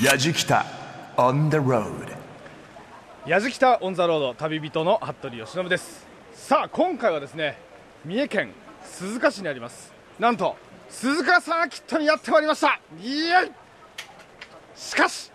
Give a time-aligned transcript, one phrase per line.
[0.00, 0.64] やじきた
[1.16, 1.92] on the road.
[3.26, 6.06] やじきたオンザロード旅人の服部由伸です。
[6.32, 7.58] さあ今回はですね
[8.04, 8.52] 三重県
[8.84, 9.92] 鈴鹿市にあります。
[10.18, 10.56] なんと
[10.88, 12.80] 鈴鹿サーキットにやってまいりました。
[13.02, 13.50] イエイ！
[14.74, 15.30] しかし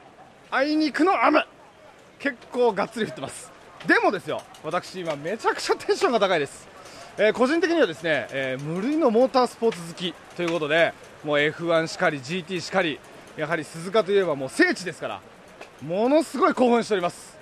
[0.50, 1.46] あいにくの雨
[2.18, 3.52] 結構がっつり降ってます。
[3.86, 6.68] でもですよ私今めちゃくちゃテンションが高いです、
[7.20, 10.94] えー個人的にはですね、えー無類のモータースポーツ好きということで
[11.24, 13.00] もう F1 しかり GT しかり
[13.38, 15.22] やはり鈴鹿といえばもう聖地ですから
[15.82, 17.38] ものすごい興奮しております。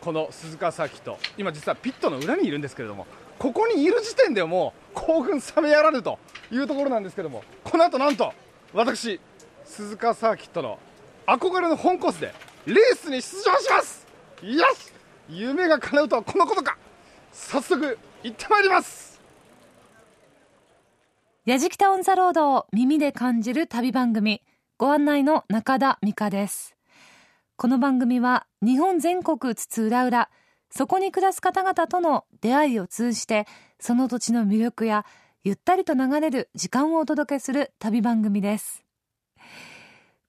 [0.00, 1.18] この鈴鹿サーキット。
[1.36, 3.06] 今実はピットの裏にいるんですけれども
[3.38, 6.18] ここにいる時点でもう興奮冷めやらぬと
[6.52, 8.32] いうところなんですけれどもこの後なんと
[8.72, 9.20] 私
[9.64, 10.78] 鈴鹿サーキットの
[11.26, 12.32] 憧れの本コースで
[12.66, 14.06] レースに出場します。
[14.42, 14.92] よし
[15.28, 16.78] 夢が叶うとはこのことか。
[17.32, 19.20] 早速行ってまいります。
[21.44, 24.42] やじきたオンザロードを耳で感じる旅番組。
[24.82, 26.74] ご案内の中田美香です。
[27.54, 30.28] この番組は日本全国津々浦々
[30.70, 33.46] そこに暮らす方々との出会いを通じて
[33.78, 35.06] その土地の魅力や
[35.44, 38.82] ゆったりと流れる時間をお届けする旅番組です。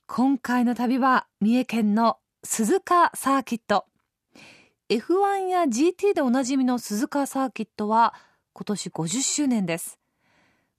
[0.05, 3.85] 今回の旅は三重県の鈴鹿サーキット。
[4.87, 8.13] F1 や GT でおなじみの鈴鹿サーキットは
[8.53, 9.97] 今年50周年です。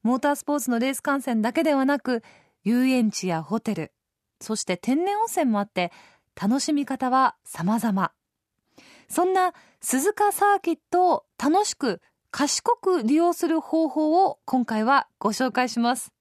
[0.01, 2.23] モータースポーツのレース観戦だけではなく
[2.65, 3.93] 遊園地やホテル
[4.41, 5.91] そして天然温泉もあって
[6.39, 8.11] 楽しみ方は様々。
[9.07, 16.11] そんな鈴鹿サーキットを楽しく賢く利用する方法を今回はご紹介します。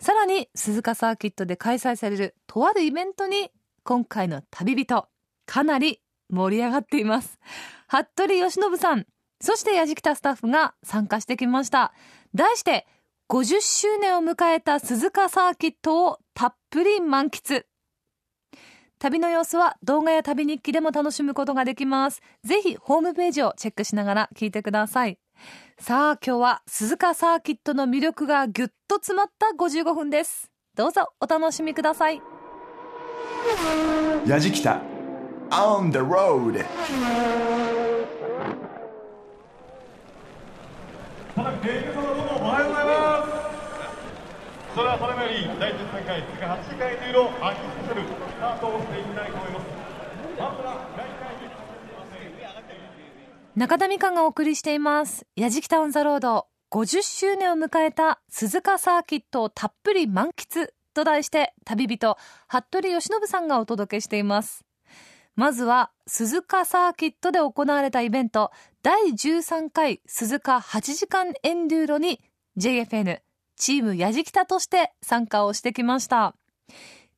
[0.00, 3.50] さらに鈴鹿サーキットで開催されるとあるイベントに
[3.84, 5.06] 今回の旅人
[5.46, 7.38] かなり盛り上がっています。
[7.88, 9.06] 服部由伸さん
[9.40, 11.92] そしてやじきたスタッフが参加してきました。
[12.34, 12.86] 題して
[13.32, 17.62] 50周年を迎えた鈴鹿サーキットをたっぷり満喫。
[18.98, 22.20] 旅の様子は動画や旅日記でも楽しむことができます。
[22.44, 25.18] ぜひホームページをチェックしながら聞いてください。
[25.78, 30.50] さあ今日は鈴鹿サーキットの魅力がぎゅっと詰まった55分です。
[30.76, 32.20] どうぞお楽しみください。
[34.26, 34.82] やじきた
[35.48, 36.62] on the road
[41.34, 43.32] ただ、芸人様どうもおはようございます。
[44.74, 49.66] それではそれより第13回次8時間ユーロ秋スペシャルスタートをしていきたいと思います。
[50.38, 51.52] まずは第1回に
[53.56, 55.26] 中田美香がお送りしています。
[55.34, 64.66] やじきたオンザロード50周年を迎えた鈴鹿サーキットをたっぷり満喫と題して旅人、服部由伸さんがお届けしています。
[65.34, 68.50] まずは鈴鹿サーキットで行われたイベント
[68.82, 72.20] 第13回鈴鹿8時間エンデューロに
[72.58, 73.20] JFN
[73.56, 76.34] チームやじきたとして参加をしてきました。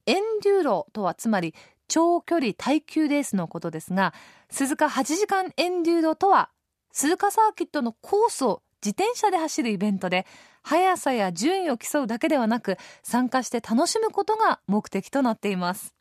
[0.06, 1.54] エンデューロとはつまり
[1.88, 4.12] 長距離耐久レースのことですが
[4.50, 6.50] 鈴鹿8時間エンデューロとは
[6.92, 10.26] 鈴鹿サーキットのコースを自転車で走るイベントで
[10.62, 15.94] 速さや順位を競うだけではなく参加して楽しむことが目的となっています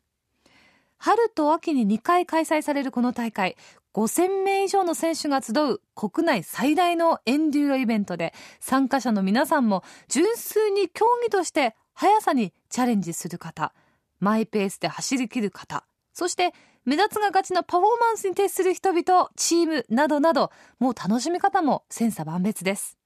[1.04, 3.58] 春と秋に2回開催されるこの大会
[3.92, 13.74] 5000名以上の選手が集う国内最大のエンデューロイベントで参加者の皆さんも純粋に競技として速さにチャレンジする方
[14.18, 15.84] マイペースで走り切る方
[16.14, 16.54] そして
[16.86, 22.96] 目立つが勝ちのパフォーマンスに徹する人々チームなどなどもう楽しみ方も千差万別です。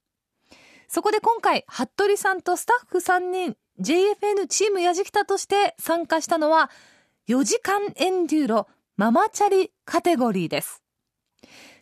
[0.86, 6.70] そこで今回服部さんとスタッフ3人 JFN チームやじきたとして参加したのは
[7.28, 10.82] 4時間エンデューロママチャリカテゴリーです。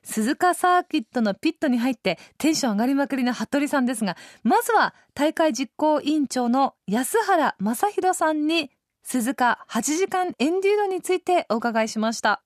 [0.02, 8.72] 鈴鹿サーキットのピットに入ってテンション上がりまくりの服部さんですがまずは大会実行委員長の安原正弘さんに
[9.04, 12.42] 鈴鹿8時間エンデューロについてお伺いしました。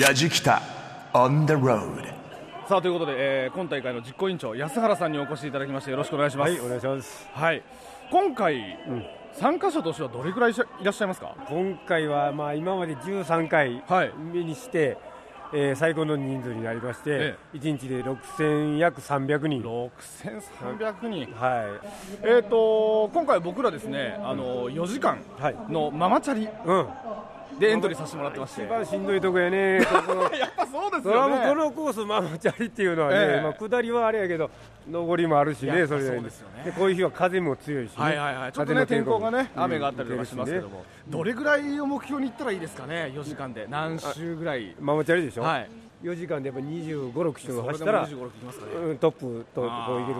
[0.00, 0.62] やじきた
[1.12, 2.02] on the road
[2.66, 6.50] さあということで、えー今大会の実行委員長安原さんにお越しいただきましてよろしくお願いします。
[6.50, 7.28] はい、お願いします。
[7.34, 7.62] はい。
[8.10, 8.78] 今回、
[9.38, 11.34] 参加者としてはどれくらいいらっしゃいますか？
[11.48, 14.96] 今回はまあ今まで13回はい目にして、
[15.52, 19.62] えー最高の人数になりまして、え1日で6000約300人。
[19.62, 21.78] 6300人は
[22.22, 25.42] えー、と今回僕らですねあの4時間い。
[25.42, 25.56] はい。
[25.68, 26.88] のママチャリうん。
[27.58, 28.64] でエントリーさせてもらってまして。
[28.64, 29.80] 一番しんどいとこやね。
[29.84, 31.48] ここのやっぱそうですよね。
[31.48, 33.42] このコースママチャリっていうのはね、ええ。
[33.42, 34.50] まあ下りはあれやけど
[34.90, 36.64] 上りもあるしね、それそうですよね。
[36.64, 37.94] でこういう日は風も強いしね。
[37.96, 38.52] はいはいはい。
[38.52, 40.78] ちょっとね天候がね雨があったりとかしますけども。
[40.78, 43.66] も、どれぐらいを目標に行ったらいいですかね4時間で。
[43.68, 44.74] 何周ぐらい？
[44.80, 45.42] ママチャリでしょ。
[45.42, 45.70] はい。
[46.02, 48.72] 4時間でやっぱ25、6周走ったら、25、6いきますかね。
[48.72, 50.16] うんトップとこういける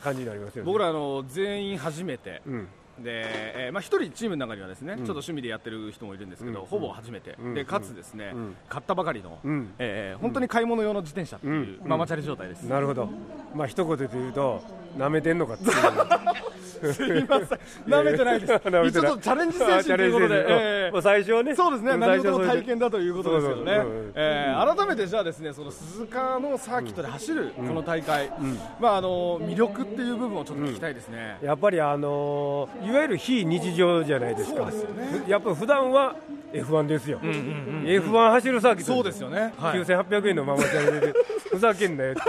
[0.00, 0.66] 感じになりますよね。
[0.66, 2.68] 僕らあの全員初めてうん。
[3.02, 7.54] で、えーまあ、一人チームの中にはですね、ちょっと趣味でやってる人もいるんですけど、ほぼ初めて、うん。
[7.54, 8.56] でかつですね、うん。
[8.68, 9.72] 買ったばかりの、うん。
[9.78, 11.88] えー本当に買い物用の自転車っていう、うん。
[11.88, 13.08] ママチャリ状態です、なるほど。
[13.54, 14.62] まあ一言で言うと
[14.96, 15.72] 舐めてんのかっていう。
[16.80, 17.58] すいません。
[17.86, 18.52] 舐めてないです。
[18.52, 18.88] 舐めてない。
[18.88, 21.54] 一応チャレンジ精神ということで、えーまあ最初はね。
[21.54, 23.74] そうですね、ん何事も体験だということですよね。
[23.76, 23.94] そうそうう。
[24.08, 28.30] ん、えー改めてじゃあ、ですねその鈴鹿のサーキットで走るこの大会、
[28.80, 31.38] まあ、あの魅力っていう部分をちょっと聞きたいですね。
[31.42, 34.70] やっぱりあのーいわゆる非日常じゃないですか。
[35.28, 36.16] やっぱ普段は
[36.52, 39.80] F1 ですよ、F1 走るサーキットそうですよね、はい。
[39.80, 41.14] 9800円のママチャリで
[41.50, 42.22] ふざけんなよって。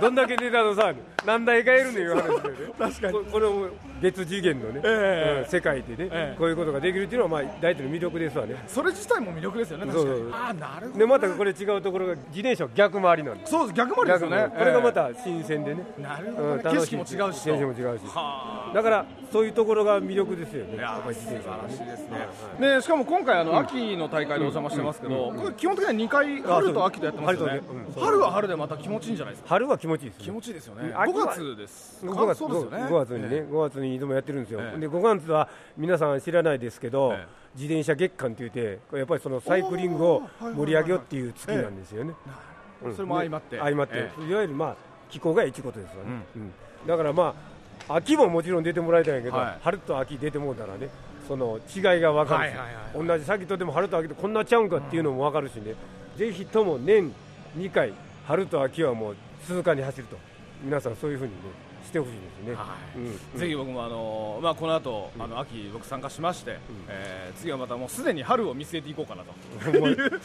[0.00, 0.92] どんだけ値段のさ
[1.24, 2.40] 何台買えるのいう話だよね。
[2.78, 3.12] 確かに。
[3.12, 3.68] ここの
[4.04, 5.44] 別次元のね、ええ。
[5.44, 6.36] うん世界でね、ええ。
[6.38, 8.56] こういうことができるっていうのはまあ大体の魅力ですわね。
[8.66, 10.20] それ自体も魅力ですよね、確かに。
[10.32, 13.50] あーなるほどでまたこれ違うところが自転車は逆回りなんです。
[13.52, 14.48] そうです、逆回りですよね。
[14.58, 17.50] これがまた新鮮でね、なるほどね、うん景色も違うしと。
[17.52, 18.02] 景色も違うし。
[18.06, 20.76] はだからそういうところが魅力ですよね。
[20.76, 21.70] ややっぱり自転車はね。
[21.70, 22.74] 素晴らしいですね。
[22.76, 27.62] でしかも今回あの秋の大会でお邪魔してますけど、これ基本的には2回春と秋とやってますよね。
[27.98, 29.48] 春は春でまた気持ちいいんじゃないですか？
[29.50, 30.88] 春は気持ちいいです気ね持ちいいですよね。
[30.88, 32.04] うん秋は5月です。
[32.06, 32.76] 5月そうですよね。
[32.84, 34.80] 5月にね、え5月にいつもやってるんですよ、ええ。
[34.80, 37.44] で5月は皆さん知らないですけど、ええ。
[37.54, 42.14] 自転車月間って言って、やっぱりそのサイクリングを盛り上げようっていう月なんですよね。
[42.28, 43.56] うんそれも相まって。
[43.56, 44.76] ね相まって、えいわゆるまあ
[45.08, 46.52] 気候がいいことですわね、うん。
[46.86, 47.34] だからま
[47.88, 49.58] あ、秋ももちろん出てもらいたいんやけど、はい。
[49.62, 50.88] 春と秋出てもうたらね、
[51.26, 55.74] その違いが分かるし、はいはいはい同じサーキットでも春と秋とこんなちゃうんかっていうのも分かるしね、
[56.16, 57.12] ぜひとも年
[57.56, 57.92] 2回、
[58.26, 60.16] 春と秋はもう鈴鹿に走ると、
[60.62, 61.36] 皆さんそういうふうにね、
[61.94, 62.54] してほしいですね。
[62.54, 62.98] はい。
[62.98, 63.40] うん。
[63.40, 66.58] ぜひ僕もあのまあこの後あの秋僕参加しまして、
[66.88, 69.32] えー次はまたもうすでに春を見据えていこうかなと。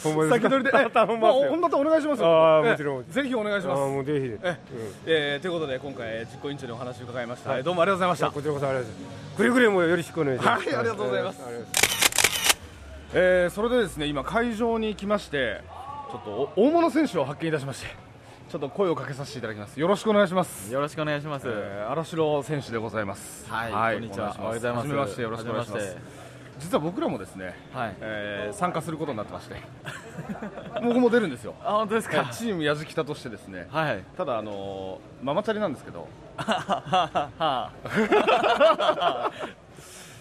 [0.03, 1.17] ほん先取りで、ますよ。
[1.17, 2.63] まあ本当とお願いしますよ。
[2.63, 3.11] もちろん。
[3.11, 3.79] ぜひお願いします。
[3.79, 4.57] もうぜひ、えうん。
[5.05, 7.59] えーということで今回えー実行委員長にお話を伺いました、はい。
[7.59, 8.31] えーどうもありがとうございました。
[8.31, 9.37] こちらこそありがとうございます。
[9.37, 10.67] くれぐれもよろしくお願いします。
[10.67, 11.39] はいありがとうございます。
[13.13, 15.61] えーそれでですね今会場に来まして
[16.11, 18.08] ちょっとお大物選手を発見いたしまして
[18.49, 21.47] ちょっと声をかけさせていただきますよろしくお願いしますよろしくお願いします。
[21.47, 24.35] えー荒城選手でございますはい、こんにちは。
[24.39, 25.97] お願いしますはじめましてよろしくお願いします
[26.59, 27.55] 実は僕らもですね。
[27.73, 27.95] はい。
[28.01, 29.55] えー参加することになってまして
[30.83, 32.25] 僕も出るんですよあ、本当ですか？
[32.31, 34.03] チームやじきたとしてですねはい。
[34.17, 36.07] ただあのーママチャリなんですけど
[36.37, 37.71] は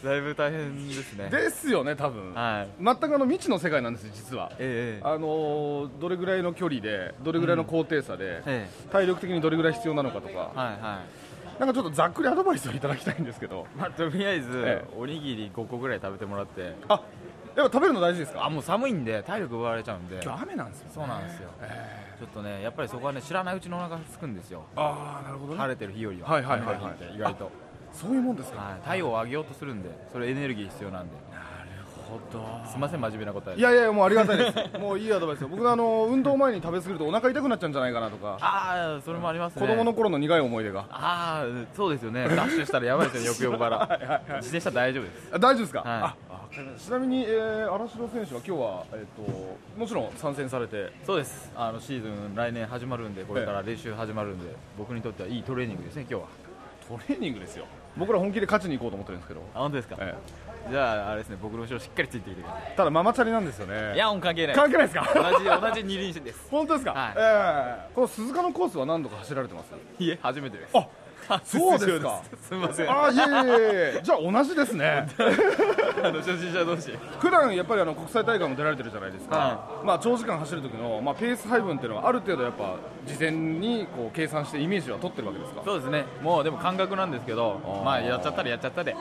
[0.04, 1.28] だいぶ大変ですね。
[1.30, 2.84] ですよね多分、はい。
[2.84, 11.00] 全くあの未知の世界なんですよ実はええあのーどれぐらいの距離でどれぐらいの高低差で、え体力的にどれぐらい必要なのかとか、えはいは
[11.58, 13.76] なんかちょっとざっくりアドバイスをいただきたいんですけどい。
[13.78, 16.74] まあとりあえず、えおにぎり5個ぐらい食べてもらって。
[16.88, 17.00] あ
[17.56, 18.44] やっぱ食べるの大事ですか？
[18.44, 20.20] あ、もう寒いんで体力奪われちゃうんで。
[20.22, 21.48] 今日雨なんですよ、ね、そうなんですよ。
[22.20, 24.62] ちょっとね、やっぱりそこはね、知らないうちのお腹が空くんですよ。
[24.76, 26.28] ああなるほどね晴れてる日よりは。
[26.30, 27.50] はいはいはいはい意外と。
[28.00, 28.60] そういうもんですか。
[28.60, 28.86] はい。
[28.86, 31.28] 体温を上げようとするんで、それエネルギー必要なんで。
[32.08, 32.42] ほど。
[32.66, 33.60] すみません、真面目な答えで。
[33.60, 34.56] いやいやもうありがたいです。
[34.80, 38.38] もういいアドバイスよ僕あの運動前に食べ過ぎるとお腹痛くなっちゃうんじゃないかなとか。
[38.40, 39.60] ああ、それもありますね。
[39.60, 40.80] 子供の頃の苦い思い出が。
[40.90, 42.28] ああそうですよね。
[42.28, 45.28] ダッシュしたらやばいですよねよくよくから自転車大丈夫です。
[45.34, 46.14] あ大丈夫ですか、は
[46.50, 46.80] い。
[46.80, 51.52] ちなみに、えー、荒城選手は今日は、えー、ともちろん参戦されてそうです。
[51.54, 56.28] あのシーズン来年始まるんでこれから練習始まるんで僕にとってはいいトレーニングですね今日は。
[56.88, 57.66] トレーニングですよ
[57.96, 60.14] 僕ら本気で勝ちに行こうと思ってるんですけど、あ本当ですか、え
[60.70, 63.93] じゃああれですね僕の後ろしっかりついてきてくださえただママチャリなんですよね。
[63.93, 64.56] いいや関係ない。
[64.56, 65.12] 関係ないですか？
[65.15, 66.48] 同じ同じ二輪車です。
[66.51, 67.15] 本当ですか、はい。
[67.17, 67.94] ええ。
[67.94, 69.72] この鈴鹿のコースは何度か走られてます？
[69.98, 70.77] いえ初めてです。
[70.77, 70.86] あ
[71.44, 72.23] そうですか？
[72.49, 72.91] すみません。
[72.91, 73.23] あいえい
[73.99, 75.08] えじゃあ同じですね。
[76.03, 76.97] あの初心者同士。
[77.19, 85.63] 普段やっぱりあの国際大会も出られてるじゃないですか、はまあ長時間走る時の、まあ、ペース配分っていうのはある程度やっぱ事前にこう計算してイメージは取ってるわけですか？
[85.65, 86.05] そうですね。
[86.23, 88.94] もうでも感覚なんですけどまあやっちゃったらやっちゃったで。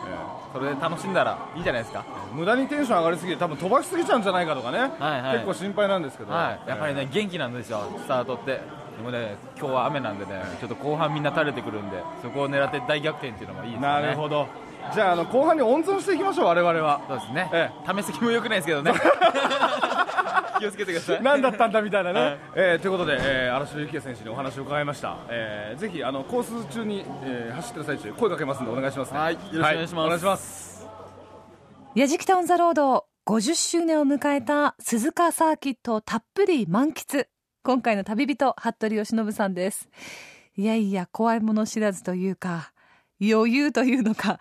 [0.54, 2.04] それで楽しんだらいいじゃないですか。
[2.34, 4.92] 無駄にテンション上がりすぎて多分飛ばしすぎちゃうんじゃないかとかね、
[5.34, 8.60] 結構心配なんですけど、はい、やっぱりね、元気なんですよ、スタートって。
[8.98, 14.02] でもね、今日は雨なんでね、ちょっと後半みんな垂れてくるんで、そこを狙って大逆転っていうのもいいですよね。
[14.02, 14.48] なるほど。
[14.94, 17.02] じゃああの後半に温存していきましょう我々は。
[17.08, 17.50] そうですね。
[17.54, 18.94] え試す気も良くないですけどね。
[20.60, 21.22] 気をつけてください。
[21.22, 22.38] 何だったんだみたいなね、はい。
[22.56, 29.20] えーということで、えー、荒城幸也選手にお話を伺いました、えーぜひあのコース中に、えー走ってる最中声かけますんでお願いしますね。
[29.20, 29.34] はい。
[29.34, 30.06] よろしくお願いします。
[30.06, 30.88] お願いします。
[31.94, 37.28] やじきたオンザロード50周年を迎えた鈴鹿サーキットをたっぷり満喫
[37.64, 39.90] 今回の旅人服部由伸さんです
[40.56, 42.72] いやいや怖いもの知らずというか
[43.22, 44.40] 余裕というのか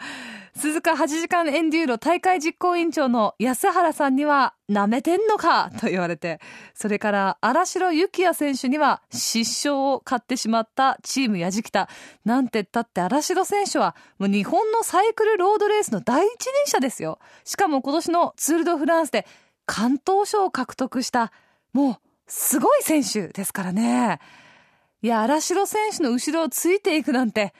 [0.56, 6.40] 鈴鹿8時間エンデューロ大会実行委員長の安原さんには、舐めてんのかと言われて、
[6.74, 11.90] それから荒城幸也選手には失笑を買ってしまったチームやじきた。
[12.24, 17.18] なんてったって荒城選手は、もう日本のサイクルロードレースの第一人者ですよ。
[17.44, 19.26] しかも今年のツールドフランスで
[19.66, 21.32] 関東賞を獲得した、
[21.74, 24.18] もうすごい選手ですからね。
[25.02, 27.54] いや、荒城選手の後ろをついていくなんて、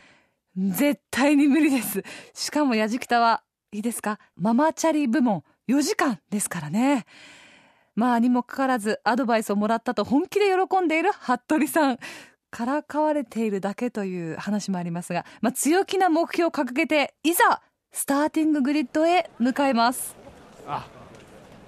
[0.56, 2.02] 絶対に無理です。
[2.35, 3.42] しかもやじきたは、
[3.73, 4.18] いいですか？
[4.37, 7.04] ママチャリ部門4時間ですからね。
[7.94, 11.99] まあにもかかわらずアドバイスをもらったと本気で喜んでいる服部さん。
[12.50, 17.61] からかわれているだけという話もありますが、まあ強気な目標を掲げて、いざ、
[17.92, 20.16] スターティンググリッドへ向かいます。
[20.66, 20.88] あ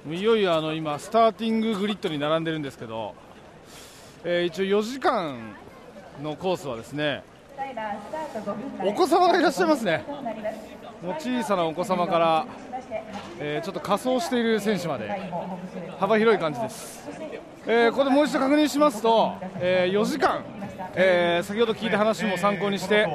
[0.06, 3.14] いよいよあの今スターティンググリッドに並んでるんですけど、
[4.24, 5.36] えー一応4時間
[6.22, 7.22] のコースはですね
[8.84, 10.04] お子様がいらっしゃいますね。
[11.02, 12.46] もう小さなお子様から、
[13.38, 15.30] えーちょっと仮装している選手まで
[15.98, 17.08] 幅広い感じです、
[17.66, 20.42] えーここでもう一度確認しますと、え4時間、
[20.94, 23.06] えー先ほど聞いた話も参考にして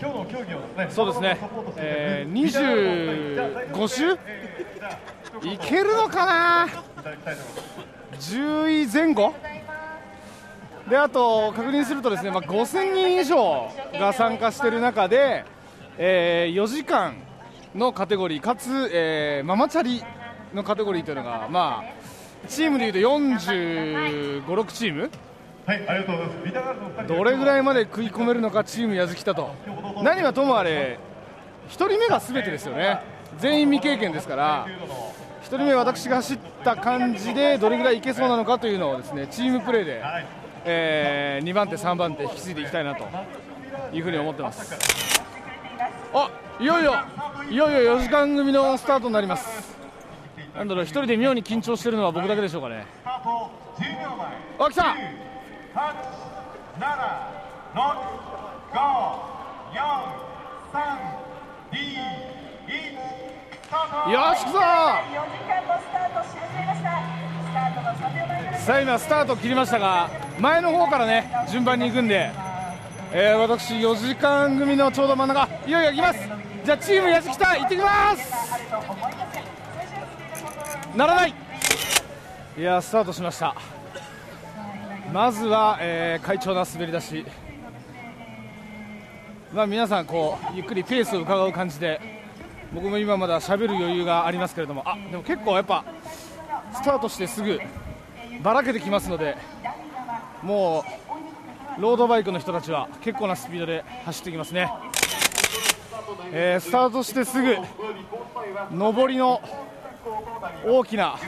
[0.00, 0.88] 今日の競技をですね。
[0.88, 1.38] そうですね、
[1.76, 4.12] えー25周
[5.46, 6.68] いけるのかな
[8.18, 9.34] 10位前後
[10.88, 15.44] であと確認するとですね、まあ、5000人以上が参加している中で、
[15.98, 17.16] え4時間
[17.74, 20.02] のカテゴリーかつ、えーママチャリ
[20.54, 25.10] のカテゴリーというのが、まあ、チームでいうと45、6チーム
[25.70, 26.44] はいありがとうございます。
[26.44, 29.54] ビタガールどれぐらいまで食い込めるのかチームやずきたと。
[30.02, 30.98] 何はともあれ
[31.68, 33.00] 1人目が全てですよね。
[33.38, 34.66] 全員未経験ですから
[35.44, 40.02] 1人目私が走った感じでどれぐらいいけそうなのかというのをですねチームプレーで、
[40.64, 43.06] え2番手3番手引き継いでいきたいなと
[43.92, 44.74] いうふうに思ってます。
[46.12, 46.94] あいよいよ
[47.48, 49.78] いよいよ4時間組のスタートになります。
[50.52, 52.84] なんだろう1人で妙に緊張してるのは僕だけでしょうかね。
[53.02, 54.66] スタート10秒前。
[54.66, 55.29] あ来た
[55.72, 55.94] 八
[56.80, 56.84] 七
[57.74, 57.80] 六
[58.72, 58.76] 五
[59.72, 59.78] 四
[60.72, 60.98] 三
[61.70, 61.80] 二一
[63.62, 64.58] スタートよしくぞ。
[64.58, 64.62] 4
[65.30, 66.90] 時間のスタートし始めました
[67.44, 70.10] スタートの3秒前ですさあ今スタート切りましたが
[70.40, 72.32] 前の方からね順番に行くんで、
[73.12, 76.18] えー私4時間組のちょうど真ん中いよいよ行きます。
[76.64, 78.32] じゃあチームやじきた行ってきます。
[80.96, 81.34] ならない。
[82.58, 83.54] いやスタートしました。
[85.12, 87.26] まずは、えー快調な滑り出し。
[89.52, 92.00] まあ皆さんこうゆっくりペースを伺う感じで
[92.72, 94.84] 僕も今まだ喋る余裕がありますけれども。
[94.86, 95.84] あでも結構やっぱ
[96.72, 97.60] スタートしてすぐ
[98.42, 99.36] ばらけてきますので
[100.42, 100.84] も
[101.78, 104.70] うロードバイクの人たちは結構なスピードで走ってきますね、
[106.32, 107.56] えースタートしてすぐ
[108.72, 109.40] 上りの
[110.64, 111.18] 大きな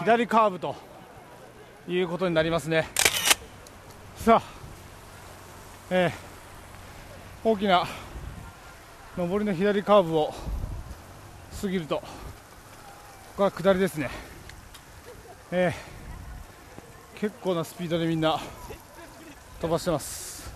[0.00, 0.74] 左カーブと
[1.88, 2.88] いうことになりますね。
[4.16, 4.42] さあ、
[5.90, 6.26] えー
[7.48, 7.86] 大きな
[9.16, 10.34] 上りの左カーブを
[11.60, 12.02] 過ぎるとこ
[13.36, 14.10] こは下りですね。
[15.52, 15.96] えー
[17.20, 18.38] 結構なスピードでみんな
[19.60, 20.52] 飛ばしてます。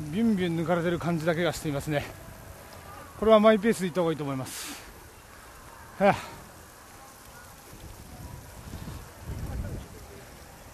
[0.00, 2.04] ビュンビュン抜かれてる感じだけがしていますね。
[3.18, 4.85] これはマイペースでいった方がいいと思います。
[5.98, 6.14] は あ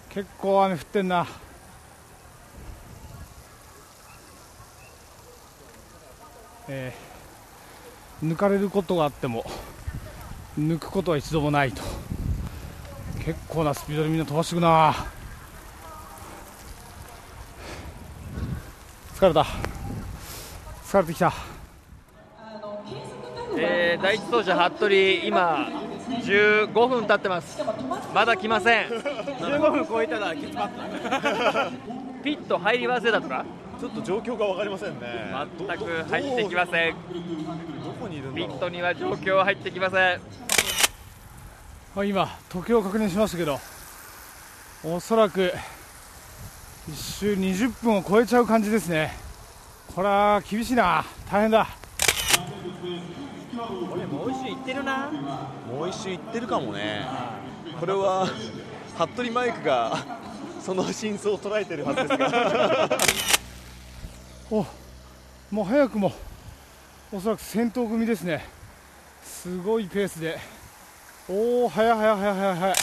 [0.09, 1.27] 結構雨降ってんな。
[6.67, 7.13] えー
[8.23, 9.43] 抜かれることがあっても
[10.57, 11.81] 抜くことは一度もないと。
[13.25, 14.95] 結構なスピードでみんな飛ばしてくな。
[19.15, 19.45] 疲れた。
[20.85, 21.33] 疲れてきた、
[24.03, 25.71] 第一走者服部今
[26.25, 27.63] 15分経ってます。
[28.13, 28.87] まだ来ません。
[28.89, 31.71] 15分超えたらきつかった。
[32.21, 33.45] ピット入り忘れたとか？
[33.79, 35.33] ちょっと状況が分かりませんね。
[35.57, 36.93] 全く入ってきません。
[36.93, 36.97] ど
[37.93, 38.33] こにいる。
[38.33, 40.19] ピットには状況は入ってきません。
[41.95, 43.57] あ今時計を確認しましたけど
[44.83, 45.53] おそらく
[46.89, 49.13] 1周20分を超えちゃう感じですね。
[49.95, 51.05] これは厳しいな。
[51.31, 51.69] 大変だ
[54.63, 55.11] ってるな。
[55.69, 57.05] もう一周行ってるかもね。
[57.79, 58.27] これは
[58.97, 59.97] 服部マイクが
[60.61, 62.89] その真相を捉えてるはずですから。
[64.49, 64.65] お
[65.51, 66.13] もう早くも
[67.11, 68.45] おそらく先頭組ですね。
[69.21, 70.39] すごいペースで。
[71.27, 72.75] おお早い早い早い早い早い。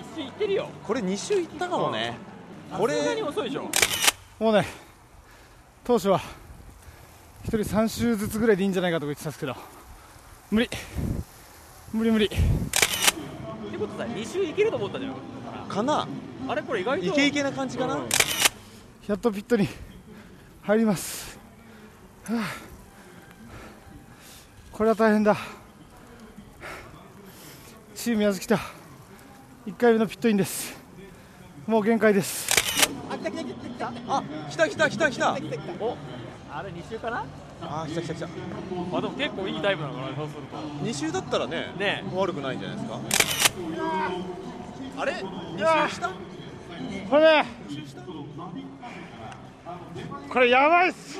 [0.00, 0.68] 一周いってるよ。
[0.86, 2.16] これ2周行ったかもね。
[2.70, 3.70] こさすがにれ遅いでしょ。
[4.38, 4.66] もうね
[5.84, 6.20] 当初は
[7.44, 9.54] 1人3周ずつぐらいでいいんじゃないかとか言ってたんですけど
[10.52, 10.68] 無理。
[11.94, 12.26] 無理無理。
[12.26, 12.36] って
[13.78, 15.14] ことさ2周いけると思ったじゃん。
[15.66, 16.06] かな。
[16.46, 17.06] あれこれ意外と。
[17.06, 18.02] イケイケな感じかな、
[19.06, 19.66] やっとピットに
[20.60, 21.38] 入ります、
[22.24, 22.44] はあ。
[24.70, 25.38] これは大変だ。
[27.94, 28.60] チームやずきた。
[29.66, 30.78] 1回目のピットインです。
[31.66, 32.52] もう限界です。
[33.08, 33.22] あ来
[34.56, 35.32] た来た来た来た
[35.80, 35.96] お
[36.52, 37.24] あれ2周かな？
[37.62, 38.26] あ来た来た来た。
[38.26, 40.56] あでも結構いいタイムなのかなそうすると。
[40.84, 42.04] 2周だったらねね。
[42.14, 43.00] 悪くないんじゃないですか。
[44.98, 46.08] あれ？2周した？
[47.08, 47.46] これね。
[50.28, 51.18] これやばいっす。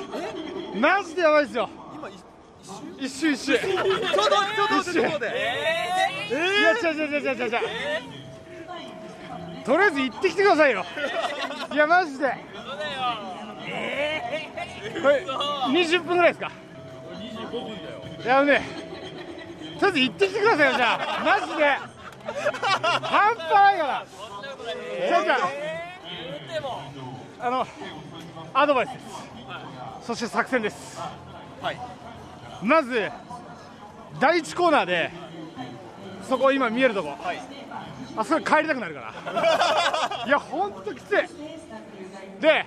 [0.75, 1.69] マジでやばいっすよ。
[2.99, 3.57] 一周一周。
[3.57, 3.87] ちょっとちょっ
[4.67, 5.25] と待ってちょっと待って
[6.29, 7.49] いや違う違う違う違う違う。
[7.49, 7.59] 違う
[9.65, 10.85] とりあえず行ってきてくださいよ。
[11.73, 12.35] いやマジで
[15.01, 16.51] これ20分ぐらいですか
[17.13, 18.03] ？25分だよ。
[18.23, 18.61] いやね
[19.79, 21.23] とりあえず行ってきてくださいよじゃあ。
[21.23, 21.93] マジで。
[23.01, 24.05] 半端ないから。
[25.07, 25.39] じゃあじゃあ
[27.45, 27.67] あの
[28.53, 29.05] アドバイスです。
[30.07, 30.99] そして作戦です。
[31.61, 31.79] はい。
[32.61, 33.09] まず
[34.19, 35.11] 第1コーナーで
[36.27, 37.17] そこ今見えるとこ、
[38.15, 40.23] あそこに帰りたくなるから。
[40.27, 41.17] いやほんときつい。
[42.39, 42.65] で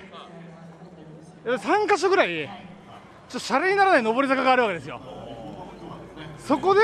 [1.55, 4.99] 3箇所ぐらいちょっとシャレにならない上り坂があるわけですよ。
[6.37, 6.81] そこで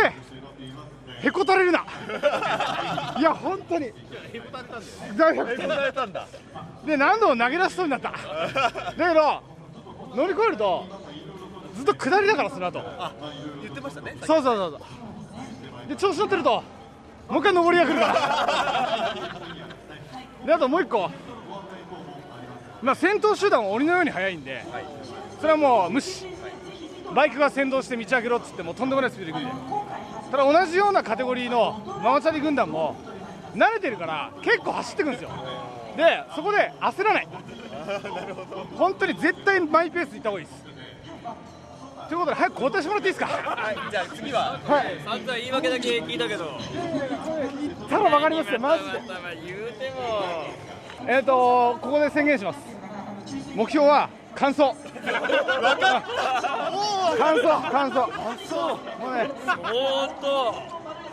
[1.21, 1.85] へこたれるな。
[3.17, 3.87] いや本当に。
[3.87, 3.91] へ
[4.39, 6.27] こたれたんだ。
[6.85, 8.11] で何度も投げ出しそうになった。
[8.11, 9.43] だけど
[10.15, 10.85] 乗り越えると
[11.75, 12.81] ずっと下りだからその後。
[13.61, 14.77] 言ってましたねそうそうそうそ
[15.85, 15.89] う。
[15.89, 16.63] で調子乗ってると
[17.29, 19.15] もう一回上りが来るから。
[20.45, 21.09] であともう一個
[22.83, 24.63] まあ先頭集団は鬼のように速いんで、
[25.39, 26.27] それはもう無視。
[27.15, 29.53] バイクが先導して道開けろっつってもとんでもないスピードで来る。
[29.53, 32.95] んでただ同じようなカテゴリーのママチャリ軍団も
[33.55, 35.29] 慣れてるから結構走ってくんですよ。
[35.95, 37.27] でそこで焦らない。
[38.77, 40.63] 本当に絶対マイペースで行った方がいいです。
[42.09, 43.27] ということで早く交代してもらっていいですか？
[43.27, 43.77] はい。
[43.91, 44.97] じゃあ次ははい。
[45.05, 46.45] 散々言い訳だけ聞いたけど。
[47.89, 48.91] たら分かりますよマジで。
[49.45, 50.45] 言うても
[51.07, 52.59] えっ、とここで宣言します。
[53.55, 54.73] 目標は完走。
[57.17, 57.99] 完走完走。
[58.99, 59.29] もうね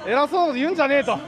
[0.06, 1.18] 偉そう言うんじゃねえと。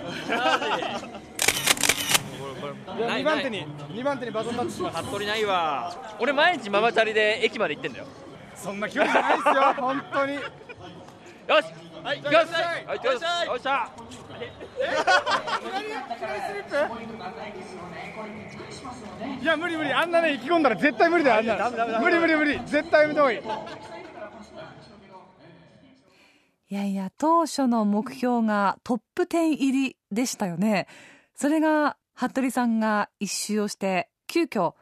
[2.97, 5.03] でない2番手に2番手にバトンタッチします。
[5.03, 5.95] 服部ないわ。
[6.21, 8.07] 俺毎日ママチャリで駅まで行ってんだよ。
[8.55, 10.35] そんな距離じゃないですよ本当に。
[10.35, 10.45] よし。
[12.05, 12.53] はい行きます。
[12.53, 12.61] は
[12.95, 13.47] い行きます。
[13.47, 13.91] よっしゃ
[19.41, 19.93] いや無理無理。
[19.93, 22.01] あんなね意気込んだら絶対無理だよあんな。
[22.01, 22.61] 無理無理無理。
[22.67, 23.39] 絶対やめた方がいい。
[26.73, 30.87] いやいや、当初の目標がトップ10入りでしたよね。
[31.35, 34.73] それが、服部さんが一周をして、急遽、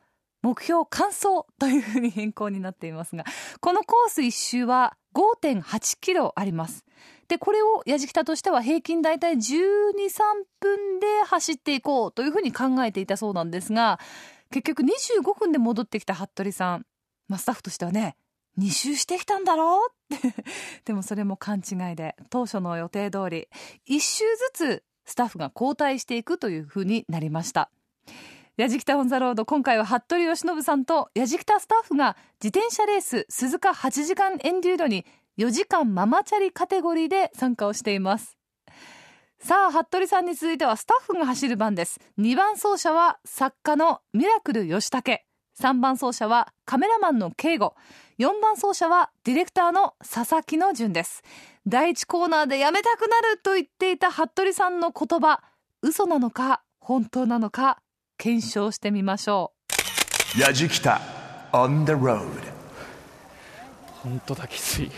[0.42, 1.24] 目標完走
[1.58, 3.24] というふうに変更になっていますが、
[3.60, 6.84] このコース一周は5.8キロあります。
[7.30, 10.20] で、これを矢敷北としては平均大体12、3
[10.58, 14.00] 分で走っていこうというふうに考えていたそうなんですが、
[14.50, 16.86] 結局25分で戻ってきた服部さん。
[17.28, 18.16] まあ、スタッフとしてはね、
[18.58, 20.34] 2周してきたんだろうって。
[20.86, 23.46] でもそれも勘違いで、当初の予定通り、
[23.86, 27.70] 1周ずつスタッフが交代していくというふうになりました。
[28.56, 35.06] ヤジキタオンザロード、今回は服部義信さんとヤジキタスタッフが自転車レース鈴鹿8時間エンデューロに
[35.38, 38.36] 4時間ママチャリカテゴリーで参加をしています。
[39.38, 42.00] さあ、服部さんに続いてはスタッフが走る番です。
[42.18, 45.20] 2番走者は作家のミラクル吉武。
[45.58, 47.74] 3番走者はカメラマンの慶吾。
[48.18, 51.22] 4番走者はディレクターの佐々木の順です。
[51.66, 55.42] 第1コーナーでやめたくなると言っていた服部さんの言葉、
[55.82, 57.78] 嘘なのか本当なのか
[58.18, 59.52] 検証してみましょ
[60.38, 61.00] やじきた
[61.52, 62.26] on the road
[64.02, 64.90] 本当だきつい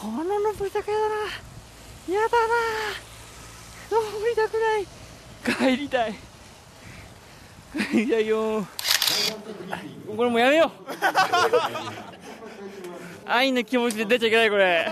[0.00, 1.16] この登り坂やだな。
[2.14, 2.54] やだな。
[3.90, 4.86] 登りたくない。
[5.76, 6.14] 帰りたい。
[7.90, 8.66] 帰りたいよ。
[10.16, 10.70] これもうやめよう。
[13.26, 14.90] 愛の気持ちで出ちゃいけないこれ。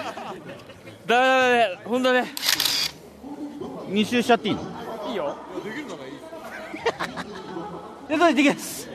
[1.06, 2.26] ダメダメダメ本当ね。
[3.88, 4.60] 2周しちゃっていいの？
[5.08, 5.38] いいよ。
[5.64, 6.08] できるのがい
[8.32, 8.90] いできます。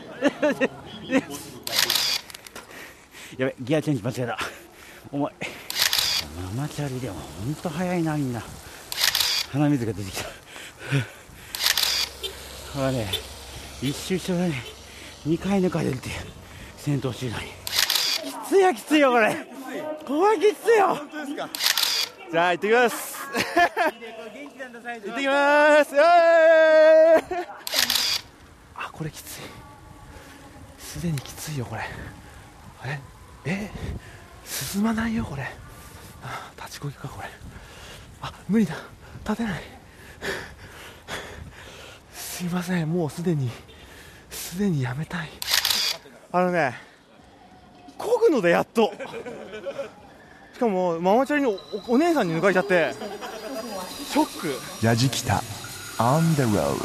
[3.36, 4.38] やべギアチェンジ間違えた。
[5.12, 5.32] 重い
[6.36, 8.42] ママチャリでも本当速いなみんな。
[9.52, 10.24] 鼻水が出てきた。
[12.74, 13.08] これはね
[13.82, 14.64] 一周したらね
[15.28, 16.16] 2回抜かれるっていう
[16.78, 17.48] 先頭集団に。
[17.48, 17.54] き
[18.50, 19.36] ついやきついよこれ。
[20.06, 20.98] これきついよ。
[22.32, 23.14] じゃあ行ってきます。
[23.34, 25.96] 行ってきます。
[28.76, 29.42] あこれきつい。
[30.80, 31.84] すでにきついよこれ。
[32.86, 33.00] え
[33.46, 33.72] え？
[34.46, 35.48] 進まないよこれ。
[36.58, 37.28] 立ちこぎかこれ。
[38.22, 38.76] あ無理だ。
[39.24, 39.62] 立てない。
[42.14, 42.92] すいません。
[42.92, 43.50] もうすでに
[44.30, 45.30] すでにやめたい。
[46.32, 46.76] あのね
[47.98, 48.92] こぐのでやっと。
[50.54, 52.94] しかもママチャリのおお姉さんに抜かれちゃって。
[54.12, 54.86] ショック。
[54.86, 55.42] やじきた。
[56.00, 56.76] On the road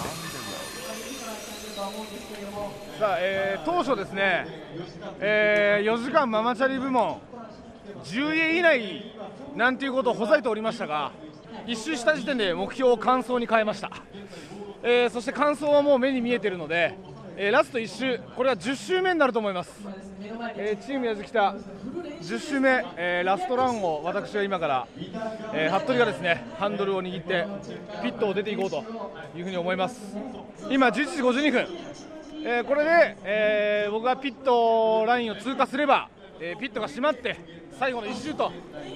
[2.98, 4.46] さあ、えー当初ですね、
[5.20, 7.20] え4時間ママチャリ部門
[8.04, 9.14] 10位以内
[9.56, 11.12] なんていうことをほざいておりましたが
[11.66, 13.90] 一周した時点で目標を完走に変えました、
[14.82, 16.94] えーそして完走はもう目に見えているので、
[17.36, 19.72] えーラスト1周これは10周目になると思います、
[20.56, 21.54] えーチームやじきた
[22.22, 24.86] 10周目、えーラストランを私は今から、
[25.52, 27.46] えー服部がですねハンドルを握って
[28.02, 28.84] ピットを出ていこうと
[29.36, 30.16] いうふうに思います。
[30.70, 31.66] 今11時52分。
[32.44, 36.08] えーこれで、えー僕がピットラインを通過すれば、
[36.40, 37.36] えーピットが閉まって
[37.78, 38.50] 最後の1周と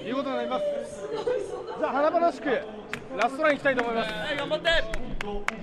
[0.05, 0.65] いうことになります。
[1.79, 2.61] じゃあ華々しく
[3.17, 4.11] ラストライン行きたいと思います。
[4.37, 4.65] 頑張って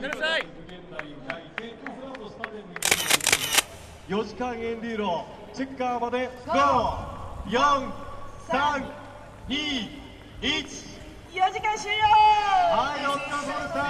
[0.00, 0.46] ください
[4.08, 7.50] 4時間エンデューロチェッカーまで54321
[11.30, 11.96] 4時間終了。
[12.72, 13.80] はい、お疲れ様でした。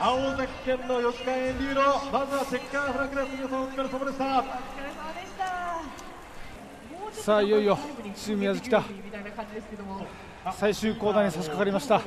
[0.00, 3.28] 青崎県の吉川エンデューロまずはチェッカーフラッグです。
[3.36, 4.77] 皆さんお疲れ様でした
[7.12, 7.78] さあいよいよ
[8.14, 8.80] チームやじきた。
[8.80, 10.06] みたいな感じですけども
[10.56, 12.00] 最終コーナーに差し掛かりました。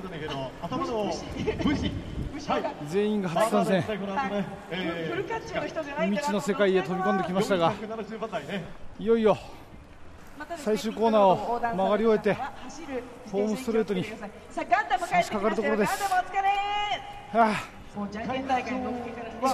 [0.61, 1.91] 頭の V
[2.47, 8.63] はい全員が初参戦フルカッチの人じゃない未知の世界へ飛び込んできましたが470番台ね。
[8.99, 9.37] いよいよ
[10.57, 12.35] 最終コーナーを曲がり終えて
[13.31, 14.03] ホームストレートに
[14.49, 15.99] 差し掛かるところです。
[15.99, 16.03] チ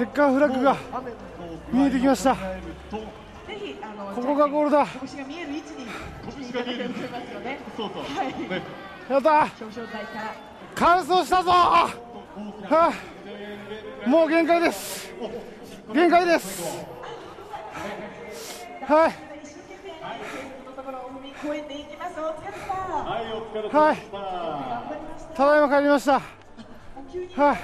[0.04, 0.78] ェッカーフラッグが
[1.74, 2.36] 見えてきました。
[2.36, 2.40] ぜ
[3.56, 4.88] ひあのここがゴールだ。
[5.06, 5.88] 拳が見える位置に
[6.52, 8.04] 拳が見えると思いますよねそうそう。
[8.04, 8.34] はい。
[9.12, 9.40] やった。
[9.40, 10.36] 表彰台から。
[10.76, 11.52] 完走したぞ。
[11.52, 11.90] は
[12.70, 12.94] あ
[14.08, 15.12] もう限界です。
[15.94, 16.86] 限界です。
[18.88, 19.12] はい。
[20.66, 23.96] のところを踏み越えていきますお疲れ様はい、お疲れ様はい。
[23.96, 24.08] でし
[25.30, 26.14] たただいま帰りました。
[27.42, 27.58] はい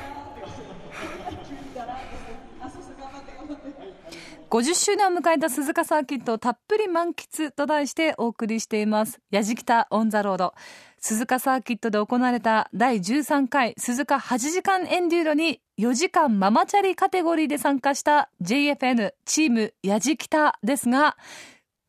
[4.54, 9.20] 50周年を迎えた鈴鹿サーキットをたっぷり満喫と題してお送りしています。
[9.32, 10.54] やじきたオンザロード。
[11.00, 21.18] 鈴鹿サーキットで行われた第13回鈴鹿8時間エンデューロに4時間ママチャリカテゴリーで参加した JFN チームやじきたですが、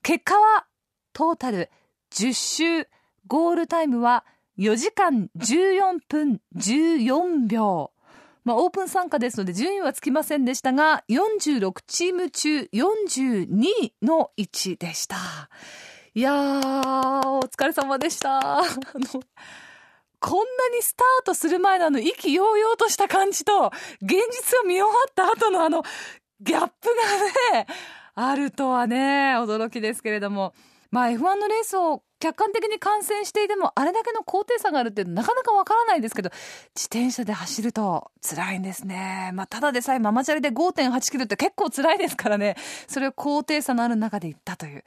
[0.03, 0.65] 結果は
[1.13, 1.71] トータル
[2.15, 2.89] 10周、
[3.27, 4.25] ゴールタイムは
[4.59, 7.94] 4時間14分14秒。
[8.45, 15.17] まあ、オープン参加ですので順位はつきませんでしたが、46チーム中42位の位置でした。
[16.15, 18.61] いやー、お疲れ様でした。
[18.61, 18.69] あの、
[20.21, 25.83] こんなにスタートする前のあの意気揚々とした感じと、現実を見終わった後のあの、
[26.41, 26.89] ギャップ
[27.53, 27.67] がね、
[28.15, 30.55] あるとはね、驚きですけれども。
[30.91, 36.31] まあ F1 のレースを客観的に観戦していても、あれだけの高低差があるってなかなかわからないですけど、
[36.75, 39.31] 自転車で走ると辛いんですね。
[39.35, 42.57] まあただでさえママチャリで5.8キロって結構辛いですからね。
[42.89, 44.85] それを高低差のある中で行ったという。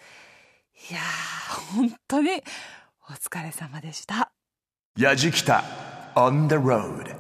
[0.90, 2.44] いやー、本当に
[3.10, 4.32] お疲れ様でした。
[4.98, 5.64] やじきた
[6.16, 7.16] On the road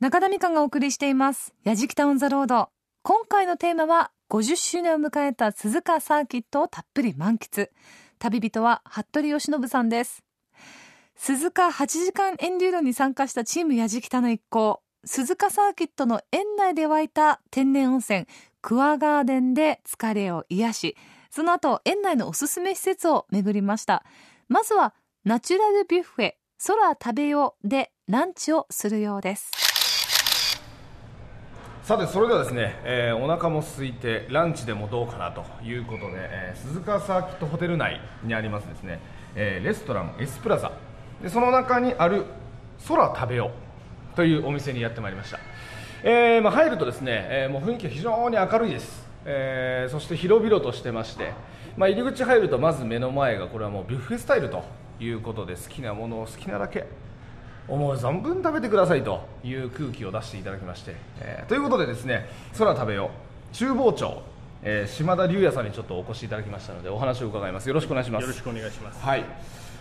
[0.00, 1.54] 中田美香がお送りしています。
[1.62, 2.68] やじきたオンザロード。
[3.02, 7.70] 今回のテーマは50周年を迎えた鈴鹿サーキットをたっぷり満喫。
[8.18, 10.22] 旅人は服部義信さんです。
[11.16, 14.82] 鈴鹿8時間エンデューロに参加したチームやじきたの一行。
[15.04, 18.26] 鈴鹿サーキットの園内で湧いた天然温泉、
[18.60, 20.96] クアガーデンで疲れを癒し、
[21.30, 24.04] その後園内のおすすめ施設を巡りました。
[24.48, 26.32] まずはナチュラルビュッフェ、
[26.66, 29.65] 空食べようでランチをするようです。
[31.86, 38.98] さてそれではですね、えーお腹も空いてランチでもどうかなということで、えー鈴鹿サーキットホテル内にありますですね、
[39.36, 40.72] えーレストランエスプラザ。
[41.22, 42.24] でその中にある
[42.88, 43.52] 空食べよ
[44.12, 45.38] うというお店にやってまいりました、
[46.02, 51.34] えーまあ、入るとですね、えもう雰囲気が非常に明るいです、えそして広々としてまして、
[51.76, 54.64] まあ、入り口入るとまず目の前がこれはもうビュッフェスタイルと
[54.98, 56.88] いうことで好きなものを好きなだけ
[57.68, 63.10] 思う存分食べてくださいという空気を出していただきまして、えーということでですね空食べよ
[63.52, 64.22] う厨房長、
[64.62, 67.68] えー島田龍也さんにちょっとお越しいただきましたのでお話を伺います。
[67.68, 68.22] よろしくお願いします。
[68.22, 69.02] よろしくお願いします。
[69.04, 69.24] はい。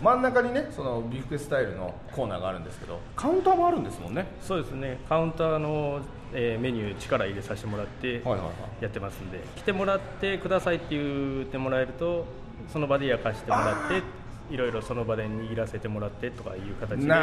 [0.02, 4.26] 真ん中にねそのビュッフェスタイルのコーナーがあるんですけどカウンターもあるんですもんね。
[4.42, 4.98] そうですね。
[5.08, 6.02] カウンターの、
[6.34, 8.46] えーメニュー力入れさせてもらってはいはいは
[8.82, 8.84] い。
[8.84, 12.26] やってますんで、来てもらってくださいって言ってもらえると
[12.74, 14.04] その場で焼かしてもらって
[14.50, 17.18] いろいろその場で握らせてもらってとかいう形でや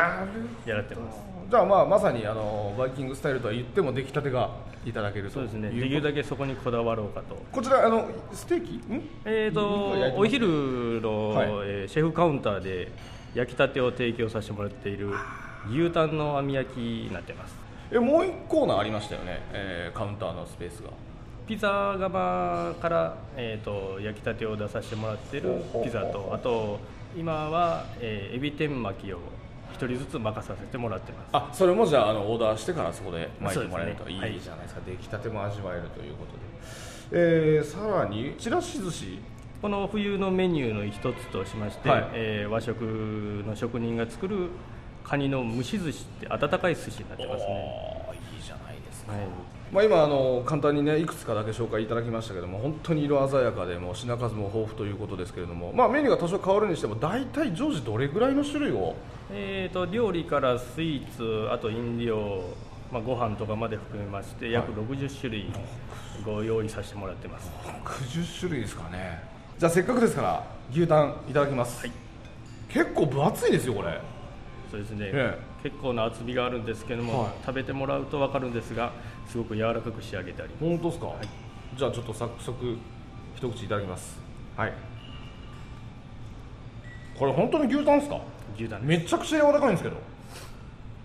[0.67, 1.19] られてます。
[1.51, 4.51] じゃあまあまさにあのバイキングスタイルとは言っても出来たてが
[4.87, 5.71] いただけるとそうですね。
[5.71, 7.37] できるだけそこにこだわろうかと。
[7.53, 8.73] こちらあのステーキ？
[8.93, 9.09] ん？
[9.25, 11.49] えー、とお昼の、はい。
[11.49, 12.91] えーシェフカウンターで
[13.35, 15.13] 焼きたてを提供させてもらっている
[15.71, 17.55] 牛タンの網焼きになってます。
[17.91, 20.91] えもう一コーナーありましたよね、えーカウンターのスペースが。
[21.47, 26.79] ピザ窯から、えー、と焼きたてを出させてもらってるピザとあと
[27.16, 29.18] 今は、えーエビ天巻きを
[29.72, 31.29] 一人ずつ任させてもらってます。
[31.33, 36.33] あそれもじゃああのオーダーしてからそこで巻いてもらえるといいじゃないですか、出来たても味わえるということ
[37.16, 39.18] で、えーさらにちらし寿司？
[39.61, 42.09] この冬のメニューの一つとしまして、はい。
[42.14, 44.48] えー和食の職人が作る
[45.05, 48.14] カニの蒸し寿司って温かい寿司になってますね。
[48.37, 49.20] いいじゃないですか、はい
[49.73, 58.95] まあ、今あの簡単にねいくつかだけ紹介いただきましたけども本当に色鮮やかでもう品数も豊富ということですけれども、まあ、メニューが多少変わるにしても大体常時どれぐらいの種類を？
[59.33, 62.43] えー、と料理からスイーツあと飲料、
[62.93, 65.51] まあ、ご飯とかまで含めまして約60種類
[66.23, 67.51] ご用意させてもらってます。
[67.65, 69.23] 60種類ですかね。
[69.59, 71.83] じゃあせっかくですから牛タンいただきます、
[72.69, 73.99] 結構分厚いですよこれ。
[74.71, 77.33] そうですね、え結構な厚みがあるんですけども、はい。
[77.45, 78.93] 食べてもらうと分かるんですが
[79.29, 80.53] すごく柔らかく仕上げてあり。
[80.53, 81.13] ます本当ですか、
[81.77, 82.77] じゃあちょっと早速
[83.37, 84.19] 一口いただきます。
[84.57, 84.73] はい。
[87.19, 88.21] これ本当に牛タンですか？
[88.57, 89.97] 牛タンめちゃくちゃ柔らかいんですけど。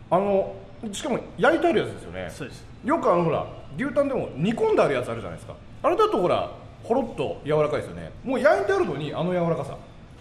[0.09, 0.55] あの
[0.91, 2.29] しかも焼いてあるやつですよね。
[2.29, 2.65] そうです。
[2.83, 3.45] よくあのほら
[3.77, 5.55] 牛タンでも煮込んであるやつあるじゃないですか。
[5.83, 6.51] あれだとほら
[6.83, 8.11] ほろっと柔らかいですよね。
[8.23, 9.73] もう焼いてあるのにあの柔らかさ。
[9.73, 9.77] あ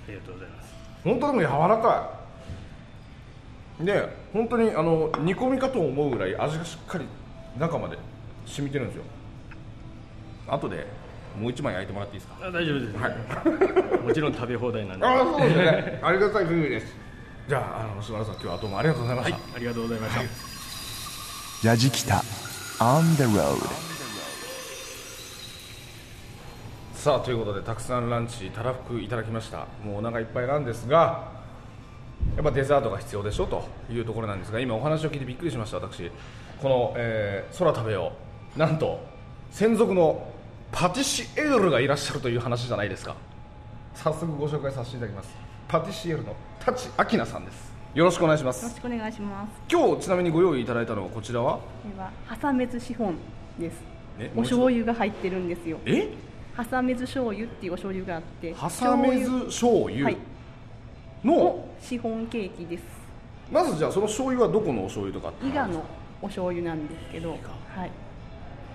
[0.08, 0.74] りがとうございます。
[1.04, 2.10] 本当でも柔らか
[3.80, 3.84] い。
[3.84, 7.04] で本当にあの煮込みかと思うぐらい味がしっかり
[7.58, 7.98] 中まで
[8.46, 9.04] 染みてるんですよ。
[10.48, 10.86] 後で
[11.40, 12.46] もう一枚焼いてもらっていいですか？
[12.46, 14.00] あ大丈夫です、はい。
[14.06, 15.06] もちろん食べ放題なんで。
[15.06, 16.00] あそうですね。
[16.04, 16.94] ありがたい限りです。
[17.48, 20.14] じゃああの島田さん今日はどうもありがとうございました、ありがとうございまし
[21.62, 22.16] た、やじきた
[22.80, 23.56] On the road
[26.94, 29.58] さあということでたくさんランチたらふくいただきました。
[29.84, 31.28] もうお腹いっぱいなんですが
[32.34, 36.10] やっぱデザートが必要でしょというところなんですが今お話を聞いてびっくりしました私
[36.62, 38.12] この、えー空食べよ
[38.56, 39.00] うなんと
[39.50, 40.26] 専属の
[40.72, 43.14] パティシエールがいらっしゃるという話じゃないですか
[43.94, 45.30] 早速ご紹介させていただきます
[45.68, 49.50] パティシエールの舘明菜さんですよろしくお願いしまよろすしくお願いします。
[49.72, 51.54] 今日ちなみにご用意いただいたのはこちらは？
[51.54, 51.62] こ
[51.96, 53.16] れは挟めずシフォン
[53.58, 53.76] です。
[54.36, 55.78] お醤油が入ってるんですよ。
[55.86, 56.10] え？
[56.70, 58.54] 挟めず醤油っていうお醤油があって。
[58.54, 60.04] 挟めず醤油？
[60.04, 60.16] はい。
[61.24, 61.64] の？
[61.80, 62.82] シフォンケーキです。
[63.50, 65.82] まずじゃあその醤油はどこのお醤油とかって伊賀の
[66.26, 67.30] お醤油なんですけど。
[67.30, 67.38] はい。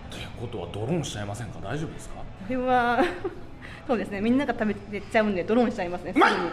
[0.10, 1.60] ということはドローンしちゃいませんか？
[1.62, 2.16] 大丈夫ですか？
[2.16, 3.04] これは
[3.88, 4.22] そうですね。
[4.22, 6.14] みんなが食べてっちゃうんでドローンしちゃいますね。
[6.14, 6.32] すぐに。
[6.32, 6.52] ね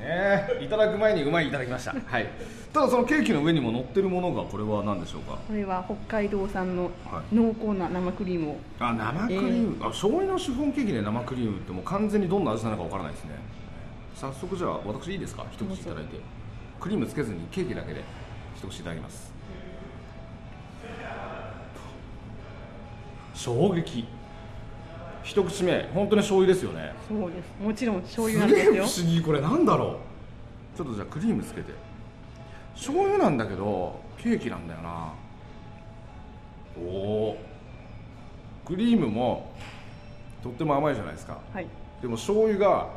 [0.00, 1.94] えいただく前にうまいいただきました。
[2.06, 2.26] はい。
[2.72, 5.38] ただそのケーキの上にも乗ってるものがこれは何でしょうか？
[5.46, 7.34] これは北海道産のはい。
[7.34, 8.56] 濃厚な生クリームを。
[8.80, 13.30] あ生クリーム、あ醤油のシフォンケーキで生クリームってもう完全にどんな味なのかわからないですね。
[14.14, 15.46] 早速じゃあ私いいですか？
[15.52, 16.18] 一口いただいて。
[16.80, 18.02] クリームつけずにケーキだけで
[18.54, 19.32] 一口いただきます
[23.38, 24.04] 衝撃
[25.22, 27.62] 一口目本当に醤油ですよねそうです。
[27.62, 28.72] もちろん醤す油なんですよ。
[28.72, 29.98] げえ不思議これなんだろ
[30.74, 31.72] うちょっとじゃあクリームつけて
[32.74, 35.12] 醤油なんだけどケーキなんだよな
[36.80, 36.80] お
[37.30, 37.38] お
[38.66, 39.52] クリームも
[40.42, 41.66] とっても甘いじゃないですかはい。
[42.02, 42.88] でも醤油が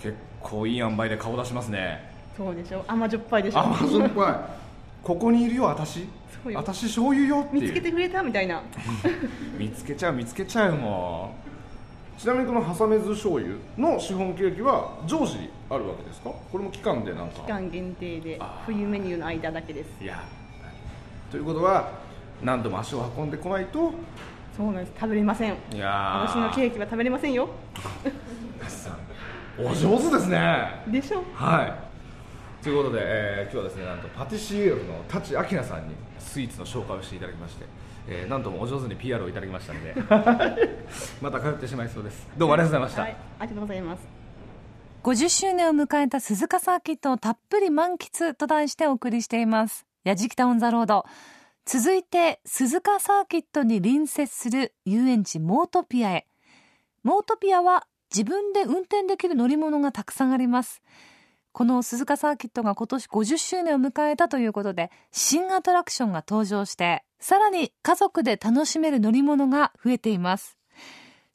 [0.00, 2.84] 結構いい塩梅で顔出しますねそうでしょ。
[2.86, 3.58] 甘じょっぱいでしょ。
[3.60, 4.58] 甘酸っぱい
[5.02, 6.06] ここにいるよ私。
[6.54, 8.62] 私醤油よって見つけてくれたみたいな。
[9.58, 11.34] 見つけちゃう見つけちゃうも
[12.16, 12.20] う。
[12.20, 16.30] ちなみにこの挟めず醤油のシフォンケーキは常時あるわけですか？
[16.50, 17.34] これも期間でなんか。
[17.34, 20.02] 期間限定で冬メニューの間だけです。
[20.02, 20.22] いや
[21.30, 21.90] ということは
[22.42, 23.92] 何度も足を運んでこないと。
[24.56, 24.92] そうなんです。
[24.98, 25.52] 食べれません。
[25.72, 26.28] いやー。
[26.28, 27.48] 私のケーキは食べれませんよ。
[29.60, 30.82] お上手ですね。
[30.88, 31.22] でしょ？
[31.34, 31.87] はい
[32.68, 37.64] ということで、えー今日はですねなんとパティシエールの舘明菜さんにスイーツの紹介をしていただきまして、
[38.06, 39.94] えーなんともお上手に PR をいただきましたので
[41.22, 43.16] また通ってしまいそうですどうもありがとうございました、はい。
[43.38, 44.06] ありがとうございます。
[45.02, 49.86] 50周年を迎えた鈴鹿サーキットをたっぷり満喫と題してお送りしています。
[50.04, 51.06] やじきたオンザロード。
[51.64, 56.26] 続いて、鈴鹿サーキットに隣接する遊園地モートピアへ。
[57.02, 60.82] モートピアは自分で運転できる乗り物がたくさんあります。
[61.58, 70.56] この鈴鹿サーキットが今年50周年を迎えたということで、新アトラクションが登場して、さらに家族で楽しめる乗り物が増えています。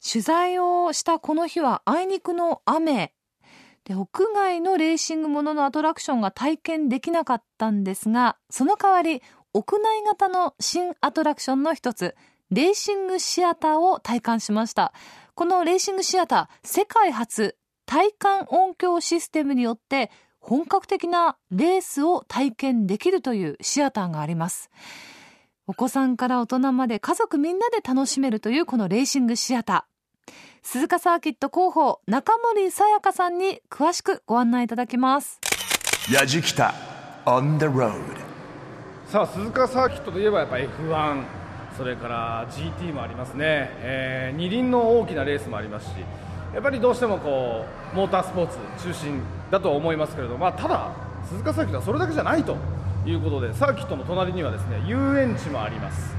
[0.02, 3.12] 取材をしたこの日はあいにくの雨。
[3.84, 9.20] で、屋外のレーシングもののアトラクションが体験できなかったんですが、その代わり、
[9.52, 12.16] 屋内型の新アトラクションの一つ、
[12.50, 14.94] レーシングシアターを体感しました。
[15.34, 24.70] このレーシングシアター、世界初、体感音響システムによって、本格的なレースを体験できるというシアターがあります。
[25.66, 30.32] お子さんから大人まで家族みんなで楽しめるというこのレーシングシアター。
[30.62, 35.40] 鈴鹿サーキット広報中森さやかさんに詳しくご案内いただきます。
[36.12, 36.74] やじきた
[37.24, 37.94] on the road
[39.06, 41.24] さあ鈴鹿サーキットといえばやっぱ F1
[41.78, 45.92] それから GT もありますね、えー二輪の大きなレースもありますし
[46.54, 50.92] やっぱりどうしてもこうモータースポーツ中心だとは思いますけれど、まあ、ただ
[51.28, 52.56] 鈴鹿サーキットはそれだけじゃないと
[53.04, 56.14] いうことでサーキットの隣にはですね遊園地もあります。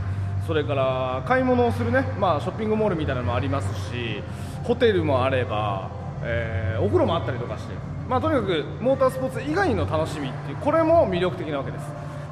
[0.45, 4.21] それから買い物をするね、まあ、ショッピングモールみたいなのもありますし
[4.63, 5.89] ホテルもあれば、
[6.21, 7.73] えーお風呂もあったりとかして、
[8.07, 11.85] まあ、とにかくモータースポーツ以外の楽しみっていうこれも魅力的なわけです。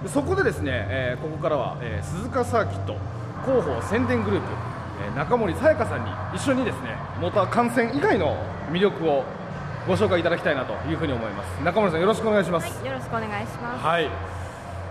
[0.04, 2.98] でそこでですね、えーここからは、えー鈴鹿サーキット
[3.46, 4.48] 広報宣伝グループ、
[5.12, 8.36] 中森さやかさんに一緒にですねモーター観戦以外の
[8.72, 9.24] 魅力を
[9.88, 13.86] ご紹介いただきたいなというふうに思います中森さんよろしくお願いします、よろしくお願いします。
[13.86, 14.10] はい、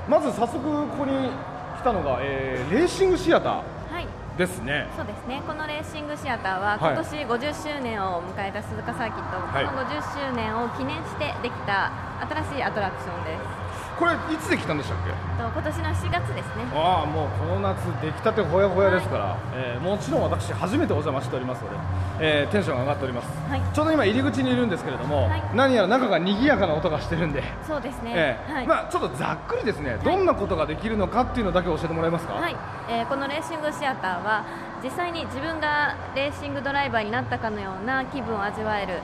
[0.09, 1.31] まず早速ここに
[1.79, 3.63] 来たのが、えーレーシングシアタは
[4.01, 4.05] い。
[4.37, 5.43] ーですねそうですね。
[5.47, 7.03] このレーシングシアターははい今
[7.37, 11.91] 年50周年を迎えた鈴鹿サーキット、はいこの50周年を記念してできた
[12.29, 13.62] 新しいアトラクションです。
[14.03, 15.11] これいつできたんでしたっけ？
[15.41, 16.67] と今年の7月ですね。
[16.75, 21.77] ああもうこの夏出来たてほやほやですから、えーもちろん私初めてお邪魔しておりますので、
[22.19, 23.61] えーテンションが上がっております、はい。
[23.73, 25.43] ちょうど今入り口にいるんですけれども、はい。
[25.55, 28.13] 何やら中が賑やかな音がしてるんで、そうですね。
[28.13, 28.67] えーはい。
[28.67, 32.57] まあ、ちょっとざっくりですね、どんなことができるのかっていうのだけ教えてもらえますか、はい、
[32.89, 34.45] えーこのレーシングシアターは
[34.83, 38.95] 実際に自分がレーシングドライバーになったかのような気分を味わえる、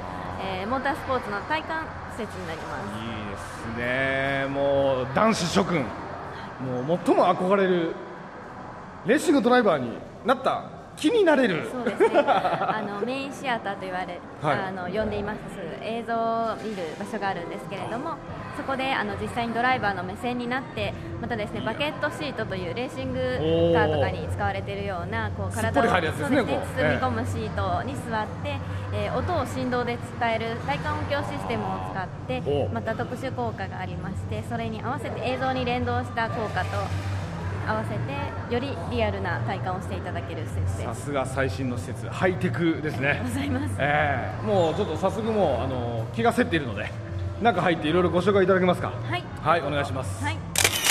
[0.42, 2.98] えーモータースポーツの体感施設になります。
[2.98, 3.27] いい
[3.78, 4.46] ね。
[4.50, 5.84] もう男子諸君。
[6.60, 7.94] もう最も憧れる
[9.06, 10.77] レーシングドライバーになった。
[10.98, 11.68] 気になれる。
[11.70, 12.18] そうですね。
[12.18, 14.58] あのメインシアターと言われ、はい。
[14.58, 15.38] あの呼んでいます。
[15.82, 18.16] 映像を見る場所があるんですけれども、
[18.56, 23.18] そこであの実際にドライバーの目線になって、またですねバケットシートというレーシング
[23.74, 26.46] カーとかに使われているようなこう体をねそう。
[26.46, 28.58] こう包み込むシートに座って、
[28.92, 36.68] えー音を振動で伝える体感音響システムを使ってまた特殊効果がありまして、それに合わせて映像に連動した効果と
[37.68, 40.82] 合わせてよりリアルな体感をしていただける施設です。
[40.84, 43.20] さすが最新の施設ハイテクですね。
[43.22, 43.76] ございます。
[43.78, 44.46] ええ。
[44.46, 46.90] もうちょっと早速もうあの気がせっているので
[47.42, 48.88] 中入っていろいろご紹介いただけますか？
[48.88, 49.24] はい。
[49.42, 50.24] はいお願いします。
[50.24, 50.36] はい。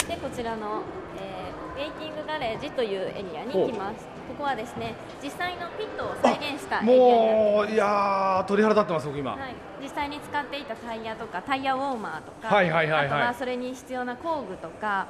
[0.08, 0.84] でこちらの、
[1.18, 4.17] えー、ウェイティングガレージというエリアに行きます。
[4.38, 13.06] ここはですね、実際のピットを再現したエリアになってもういやー鳥肌立ってます僕今、はい、実際に使っていたタイヤとかタイヤウォーマーとか、はいはいはいはい。
[13.08, 15.08] あとはそれに必要な工具とか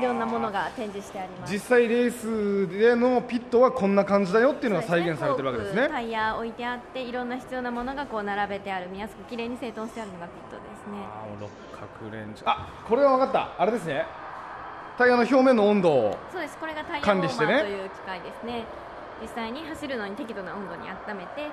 [0.00, 1.52] いろんなものが展示してあります。
[1.52, 5.82] 実際レースでのピットはこんな感じだよっていうのが再現されてるわけですね。
[5.82, 11.04] フォークタイヤ置いてあっていろんな必要なものがこう並べてある見やすく綺麗に整頓してあるのがピットですね。
[11.04, 11.50] あ六
[12.00, 13.62] 角レンチあこれは分かった。
[13.62, 14.06] あれですね
[14.96, 16.56] タイヤの表面の温度をそうです。
[16.58, 17.36] これがタイヤという機
[18.06, 18.64] 械ですね。
[19.20, 21.48] 実際に走るのに適度な温度に温めて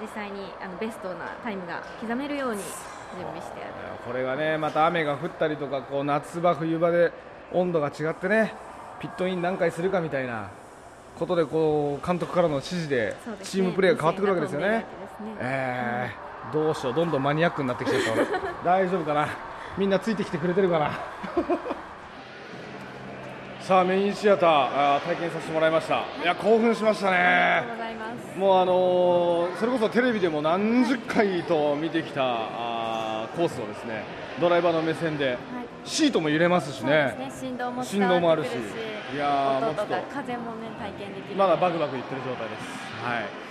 [0.00, 3.72] 実際にあのベストなタイムが刻めるように準備してある。
[4.06, 7.12] これがねまた雨が降ったりとかこう夏場冬場で
[7.52, 8.54] 温度が違ってね
[9.00, 10.50] ピットイン何回するかみたいな
[11.18, 14.84] ことでこう監督からの指示でチームプレーが変わってくるわけですよね。
[15.40, 16.94] えーどうしよう。
[16.94, 18.12] どんどんマニアックになってきちゃった。
[18.12, 18.26] 俺
[18.64, 19.28] 大丈夫かな。
[19.76, 20.92] みんなついてきてくれてるかな
[23.68, 25.96] さあメインシアターあー体験させてもらいました。
[26.22, 26.24] い。
[26.24, 27.64] や興奮しましたね。
[28.38, 34.04] もうあのーそれこそテレビでも何十回と見てきたあーコースをですね
[34.40, 35.36] ドライバーの目線で、
[35.84, 37.12] シートも揺れますしね。
[37.14, 37.50] すね。
[37.50, 38.48] 振動も振動もあるし。
[39.14, 40.06] いやーも音とうちょっと。
[40.06, 41.36] か風もね体験できる。
[41.36, 42.62] まだバクバクいってる状態です。
[43.04, 43.47] はい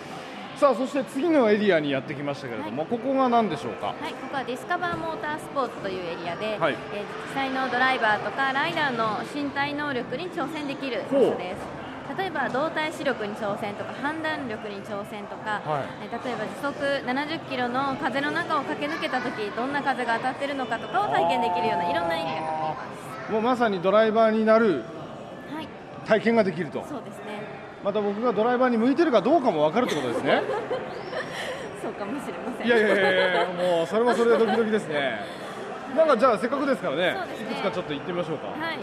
[0.58, 3.94] さあそして次のエリアにやってきましたけれども、ここが何でしょうか？
[3.94, 6.76] はい、ここはディスカバーモータースポーツというエリアで、はい。
[6.94, 12.18] えー実際のドライバーとかライダーの身体能力に挑戦できる場所です。
[12.18, 16.10] 例えば動体視力に挑戦とか判断力に挑戦とか、はい。
[16.10, 16.74] えー例えば時速
[17.06, 23.32] 70キロの風の中を駆け抜けた時どんな風が当たってるのかとかを体験できるようないろんな意味が入っています。
[23.32, 24.84] もうまさにドライバーになる
[25.54, 25.68] はい。
[26.08, 26.84] 体験ができると。
[26.90, 27.27] そうですね
[27.84, 30.42] また僕がドライバーに向いてるかどうかも分かるってことですね。
[31.82, 32.68] そうかもしれません。
[32.68, 35.20] いやいやいやいやもうそれもそれでドキドキですね。
[35.96, 37.18] なんかじゃあせっかくですからねね。
[37.42, 38.48] いくつかちょっと行ってみましょうか。
[38.48, 38.80] はい。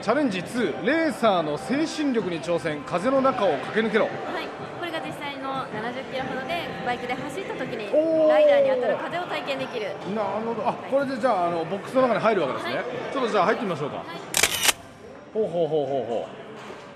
[0.00, 4.04] チャレンジ2レーサーの精神力に挑戦風の中を駆け抜けろ。
[4.04, 4.46] はい、
[4.78, 7.90] これが実際の70キロほどでバイクで走った時に
[8.28, 9.86] ライダーに当たる風を体験できる。
[10.14, 10.68] なるほど。
[10.68, 14.04] あこれでじゃああのボックスの中に入るわけですね、ちょっとじゃあ入ってみましょうか、
[15.34, 16.46] ほうほうほうほうほう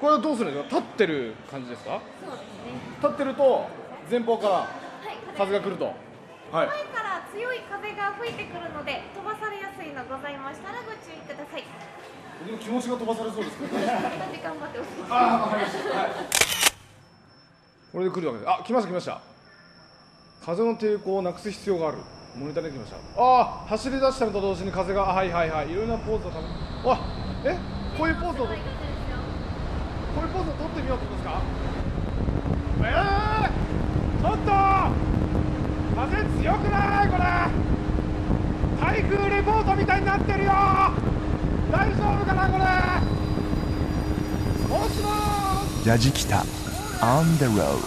[0.01, 0.80] これはどうするんですか？
[0.80, 2.01] 立ってる感じですか？
[2.24, 2.72] そうですね。
[3.03, 3.68] 立ってると
[4.11, 4.66] 前方から
[5.36, 5.84] 風が来ると。
[5.84, 5.94] はい。
[6.66, 11.62] 前から強い風が吹いてくるので飛ばされやすいのございましたらご注意ください。
[12.46, 13.86] でも気持ちが飛ばされそうですけどね。
[14.42, 15.12] 頑張っておきます。
[15.12, 15.96] あーわかりました。
[15.96, 16.11] はい。
[17.92, 18.51] これで来るわけです。
[18.51, 19.20] あ来ました来ました。
[20.44, 21.98] 風の抵抗をなくす必要がある。
[22.34, 22.96] モニターできました。
[23.20, 25.70] ああ走り出したのと同時に風があはいはいはい。
[25.70, 26.30] いろいろなポーズを
[26.90, 27.01] あ
[27.44, 27.59] え？
[27.98, 28.46] こういうポーズを
[30.20, 31.40] こういうポーズを取ってみようってことですか？
[32.82, 34.52] ええー、ちょっと！
[35.96, 36.12] 風
[36.42, 37.24] 強くないこれ！
[38.80, 40.50] 台風レポートみたいになってるよ！
[41.72, 42.64] 大丈夫かなこれ？
[44.68, 45.88] もしもーし！
[45.88, 46.44] ラジキタ。
[47.00, 47.78] On the road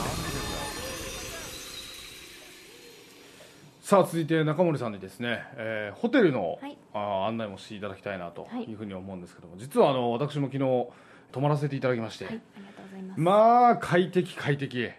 [3.83, 6.75] さあ続いて中森さんにですね、えーホテルの、はい。
[6.95, 10.87] あー案内もしていただきたいなとはいいうふうに思うんですけども、実はあの私も昨日
[11.33, 13.19] 泊まらせていただきまして、はいありがとうございます。
[13.19, 14.89] まあ快適快適。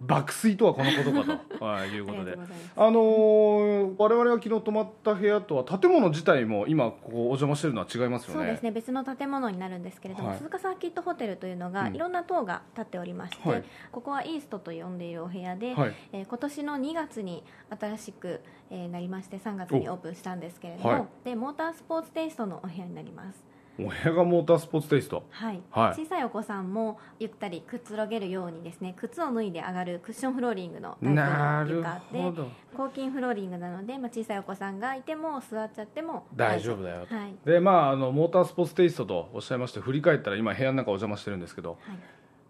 [0.00, 1.58] 爆睡とはこのことかと。
[1.64, 2.38] はいいうことで。
[2.76, 8.34] あのー我々が昨日泊まった部屋とは建物自体も今ここお邪魔してるのは違いますよね。
[8.34, 8.70] そうですね。
[8.70, 10.38] 別の建物になるんですけれども、はい。
[10.38, 11.96] 鈴鹿サーキットホテルというのが、うん。
[11.96, 13.64] いろんな棟が建っておりまして、はい。
[13.90, 15.92] ここはイーストと呼んでいるお部屋で、はい。
[16.12, 17.42] えー今年の2月に
[17.80, 21.06] 新しく、えーなりまして3月にオープンしたんですけれども、はい。
[21.24, 23.47] でモータースポーツテイストのお部屋になります
[23.80, 25.24] お部屋がモータースポーツテイスト。
[25.30, 26.00] はい、はい。
[26.00, 36.82] 小さいお子さんもゆったりくつろげるようにですね靴を脱いで上がるクッションフローリングのタイプなるの床でほど抗菌フローリングなので、まあ、小さいお子さんがいても座っちゃっても大丈夫。
[36.82, 37.34] だよと、はい。
[37.44, 41.78] でまああのモータースポーツテイストとおっしゃいまして振り返ったら今部屋の中お邪魔してるんですけど、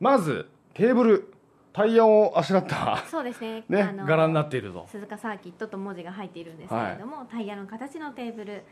[0.00, 1.34] まずテーブル
[1.74, 3.04] タイヤをあしらった。
[3.06, 3.64] そうですね。
[3.68, 8.62] ね柄になっていると鈴鹿サーキットと文字が入っているんですけれども、タイヤの形のテーブル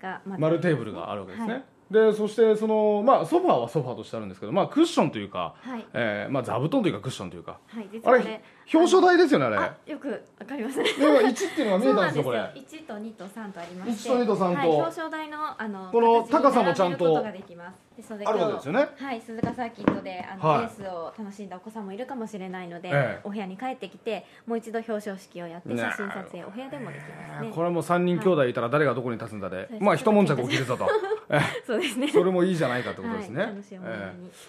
[0.00, 5.86] がま丸テーブルがあるわけですね、はいでそしてその、まあ、ソファーはソファーとしてあるんですけど、まあ、クッションというか、はい。
[5.92, 9.56] えーまあ、座布団というかクッションというか、はい、実あれはね表彰台ですよねあれ。
[9.56, 10.08] あよく
[10.38, 12.24] わかりますねで今1っていうのが見えたんですよ。
[12.24, 12.38] これ。
[12.38, 14.08] 1と2と3とありまして。
[14.08, 14.44] 1と2と3と。
[14.44, 17.84] はい、表彰台のあのこの形に高さもちゃんと並べることができます。
[17.96, 18.88] ですのであるわけですよね。
[18.96, 20.60] はい、鈴鹿サーキットであの、はい。
[20.62, 23.20] レースを楽しんだお子さんもいるかもしれないので、ええ。
[23.22, 27.52] お部屋に帰ってきてもう一度表彰式をやって写真撮影お部屋でもできますね。
[27.54, 29.68] これも3人兄弟いたら誰がどこに立つんだで、はい。
[29.80, 30.86] まあ一悶着起きるぞと。
[30.86, 30.88] え
[31.66, 32.08] そうですね。
[32.08, 33.54] それもいいじゃないかってことですね、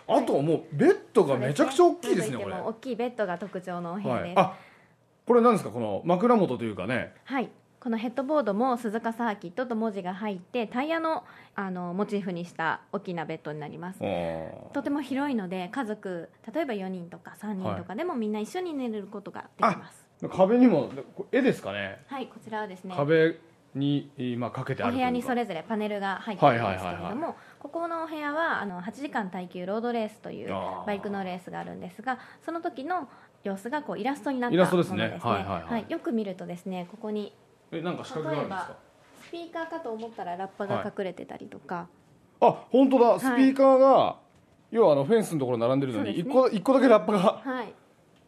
[0.07, 2.55] あともうベッドがめちゃくちゃ大きいですねこれ。
[2.55, 4.33] も大きいベッドが特徴のお部屋で。
[4.33, 4.53] す、はい、あ
[5.25, 5.71] これなんですか？
[5.71, 7.13] この枕元というかね。
[7.23, 7.49] はい、
[7.79, 11.23] このヘッドボードも鈴鹿サーキットと文字が入ってタイヤの
[11.55, 13.99] あのモチーフにした大きなベッドになります。
[14.01, 20.05] おとても広いので家族例えば4人とか3人とかでもみんな一緒に寝れることができます。
[20.29, 20.89] 壁にも
[21.31, 22.03] 絵ですかね。
[22.07, 22.93] はいこちらはですね。
[22.95, 23.37] 壁
[23.75, 25.05] に今かけてあお部るというか。
[25.07, 33.07] 屋にそれぞれパネルが入っているんですけれはいはいはいどもここのお部屋はあの8時間耐久ロードレースというバイクのレースがあるんですがその時の
[33.43, 35.19] 様子がこうイラストになったイラストですね。
[35.21, 35.85] はいはいはい。
[35.87, 37.33] よく見るとですねここに
[37.71, 38.85] えなんか仕掛けがあるんですか？
[39.27, 41.87] スピーカーかと思ったらラッパが隠れてたりとか、
[42.39, 43.05] あ本当だ。
[43.07, 43.19] はい。
[43.19, 44.17] スピーカーが、
[44.71, 47.19] 要はあのフェンスのところに並んでるのに一、そうですね個一個だけラッパが。
[47.43, 47.73] はい。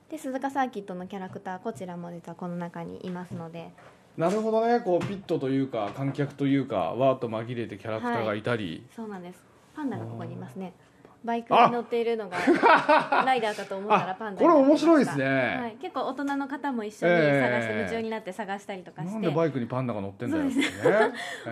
[0.09, 3.71] で鈴鹿サーキットのキャラクターこちらも実はこの中にいますので
[4.17, 4.79] なるほどね。
[4.79, 9.45] こうピットというか観客というかわーっと紛れてキャラクターがいたり、そうなんです。
[9.75, 10.73] パンダがここにいますね。
[11.23, 12.37] バイクに乗っているのが
[13.25, 15.25] ライダーかと思ったらパンダこれ面白いですね。
[15.59, 19.13] はい、結構大人の方も一緒に探して、ええ夢中になって探したりとかして。
[19.13, 20.65] なんでバイクにパンダが乗ってんだよってね。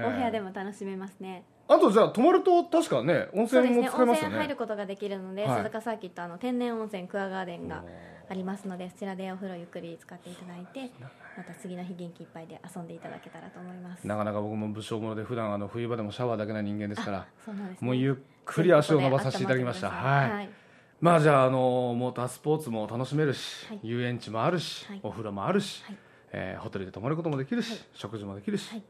[0.05, 1.43] お部屋でもも楽しめますね。
[1.67, 5.57] あとじゃあ泊まると確かね温泉も使えますよ泉入るねことができるので、はい。
[5.57, 7.83] 鈴鹿サーキットあの天然温泉クアガーデンが
[8.29, 10.91] ありますのでそちらでお風呂ゆっくり使っていただいて
[11.37, 14.07] また次の日元気いっぱいで遊んでいただけたらと思います。
[14.07, 17.85] なかなか僕も武将者で普段あの冬場でもシャワーだけな人間ですからそうなんですね。
[17.85, 18.15] もうゆっ
[18.45, 19.89] くり足を伸ばさせていただきました。
[19.89, 20.49] はい、はい。
[21.01, 23.79] まあじゃああのモータースポーツも楽しめるし、はい。
[23.83, 24.99] 遊園地もあるし、はい。
[25.03, 25.97] お風呂もあるし、はい。
[26.31, 28.81] えーホテルで泊まることもできるし、食事もできるし、も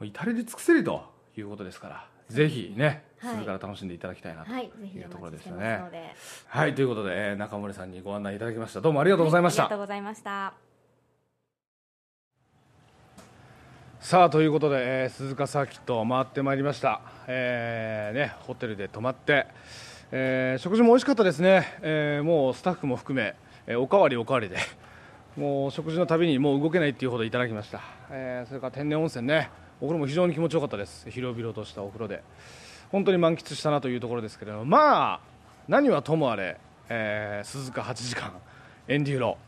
[0.00, 1.04] う至れり尽くせりと
[1.36, 3.34] いうことですからぜひね、はい。
[3.36, 5.68] 鈴から楽しんでいただきたいなとはい、うところですよね。
[5.70, 6.14] ますので。
[6.46, 6.74] はい。
[6.74, 8.80] ということで、えー中森さんにご案内いただきました。
[8.80, 10.69] どうもありがとうございました、ありがとうございました。
[14.00, 19.46] さあということで、えー鈴鹿サーキットを回ってまいりました、えーね、ホテルで泊まって、
[20.10, 23.34] えー食事も美味しかったですね、えーもうスタッフも含め、
[23.66, 24.56] えーおかわりおかわりで
[25.36, 29.50] もう食事のたびにもう動けないっていうほどいただきました、えーそれから天然温泉ね
[29.82, 31.10] お風呂も非常に気持ちよかったです。
[31.10, 32.22] 広々としたお風呂で。
[32.92, 34.64] 本当に満喫したなというところですけれども。
[34.66, 35.20] まあ
[35.68, 38.32] 何はともあれ、えー鈴鹿8時間
[38.88, 39.38] エンデューロ、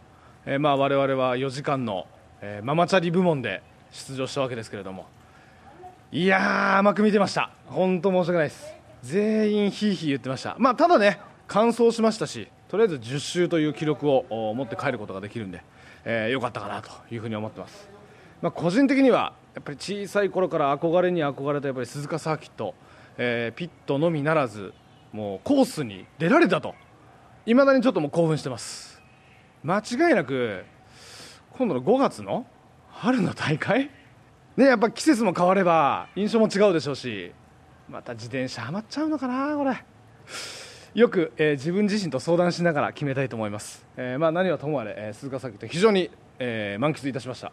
[0.46, 2.06] えーまあ我々は4時間の、
[2.40, 3.62] えーママチャリ部門で
[3.92, 5.06] 出場したわけですけれども。
[6.10, 7.50] いやー甘く見てました。
[7.66, 8.74] 本当申し訳ないです。
[9.02, 10.56] 全員ヒーヒー言ってました。
[10.58, 15.62] まあただね完走しましたしとりあえず10周という記録を持って帰ることができるんで、
[16.04, 17.88] えーよかったかなというふうに思ってます。
[18.40, 22.74] まあ、個人的にはやっぱり小さい頃から憧れに憧れたやっぱり鈴鹿サーキット、
[23.18, 24.72] えーピットのみならず
[25.12, 26.74] もうコースに出られたと
[27.44, 29.00] いまだにちょっともう興奮してます。
[29.62, 30.64] 間違いなく
[31.52, 32.46] 今度の5月の
[33.02, 33.90] 春の大会？
[34.56, 37.32] ねやっぱ季節も変われば印象も違うでしょうし
[37.90, 39.74] また自転車ハマっちゃうのかなこれ。
[40.94, 47.50] よく、えー自分自身と相談しながら決めたいと思います、えーまあ、何はともあれ、えー鈴鹿サーキット非常に、え満喫いたしました、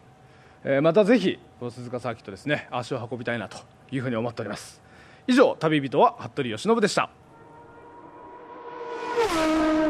[0.63, 3.57] えまたぜひこの鈴鹿サーキットですね足を運びたいなと
[3.91, 4.79] いうふうに思っております。
[5.25, 7.09] 以上旅人は服部由伸でした。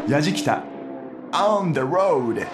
[0.07, 0.63] やじきた。
[1.33, 2.47] On the road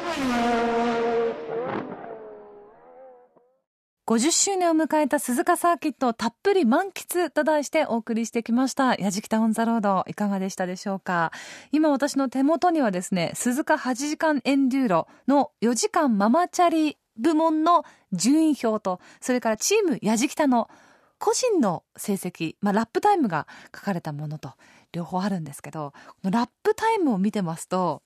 [4.05, 8.93] 50周年を迎えた鈴鹿サーキットをたっぷり満喫と題してお送りしてきました。
[8.95, 11.31] やじきたオンザロードいかがでしたでしょうか？
[11.71, 17.83] 今私の手元にはですね、鈴鹿8時間エンデューロの4時間ママチャリ部門の
[18.13, 20.69] 順位表と、それからチームやじきたの
[21.17, 24.51] 個人の成績、まあ、ラップタイムが書かれたものと
[24.91, 28.03] 両方あるんですけど、このラップタイムを見てますと、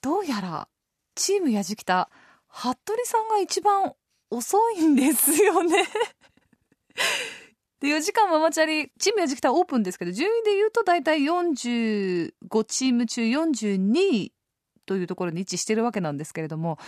[0.00, 0.68] どうやら
[1.16, 2.08] チームやじきた、
[2.48, 3.92] 服部さんが一番
[4.30, 5.84] 遅いんですよね
[7.80, 12.32] で、4時間ママチャリ、チームやじきたオープンですけど、順位で言うと大体45
[12.64, 14.32] チーム中42位
[14.86, 16.78] というところに位置してるわけなんですけれども、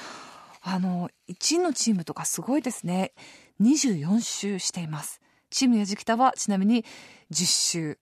[0.63, 3.13] あの、1位のチームとかすごいですね。
[3.61, 5.21] 24周しています。
[5.51, 6.85] チームやじきたはちなみに
[7.33, 7.99] 10周。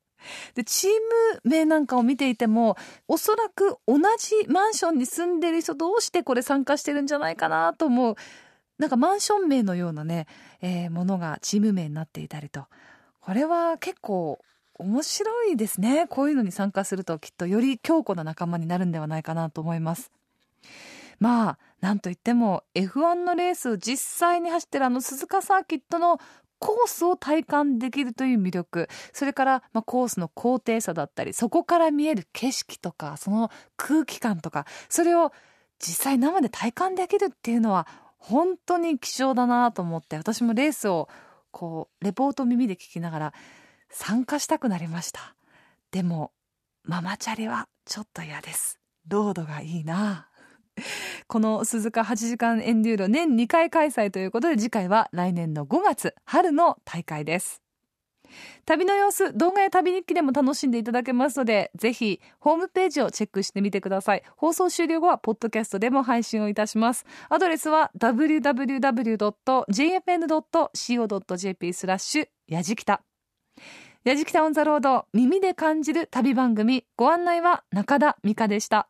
[0.54, 2.76] で、チーム名なんかを見ていても、
[3.08, 8.14] おそらく同じマンションに住んでる人どうしてこれ参加してるんじゃないかなと思う。
[8.78, 10.26] なんかマンション名のようなね、
[10.60, 12.66] えーものがチーム名になっていたりと。
[13.20, 14.38] これは結構
[14.74, 16.06] 面白いですね。
[16.08, 20.12] こういうのに参加するときっとより強固な仲間になるんではないかなと思います。
[21.18, 26.18] まあ、なんといっても F1 のレースを実際に走ってるあの鈴鹿サーキットの
[26.58, 35.32] コースを体感できるという魅力それから、まあ、コースの高低差だったりそこから見える景色とかその空気感とかそれを
[35.78, 37.86] 実際生で体感できるっていうのは
[38.28, 41.08] 本当に希少だなと思って私もレースを
[41.52, 43.34] こうレポート耳で聞きながら
[43.88, 45.36] 参加したくなりました。
[45.92, 46.32] でも
[46.82, 48.80] ママチャリはちょっと嫌です。
[49.06, 50.28] ロードがいいな。
[51.28, 57.62] この鈴鹿8時間エンデューロ年2回開催ということで次回は来年の5月春の大会です。
[58.64, 64.22] 旅の様子動画や旅日記でも楽しんでいただけますのでぜひホームページをチェックしてみてください。
[64.36, 67.04] 放送終了後はポッドキャストでも配信をいたします。
[67.28, 68.52] アドレスは www.jfn.co.jp
[71.72, 73.02] スラッシュやじきた。
[74.04, 76.84] やじきたオンザロード耳で感じる旅番組。
[76.96, 78.88] ご案内は中田美香でした。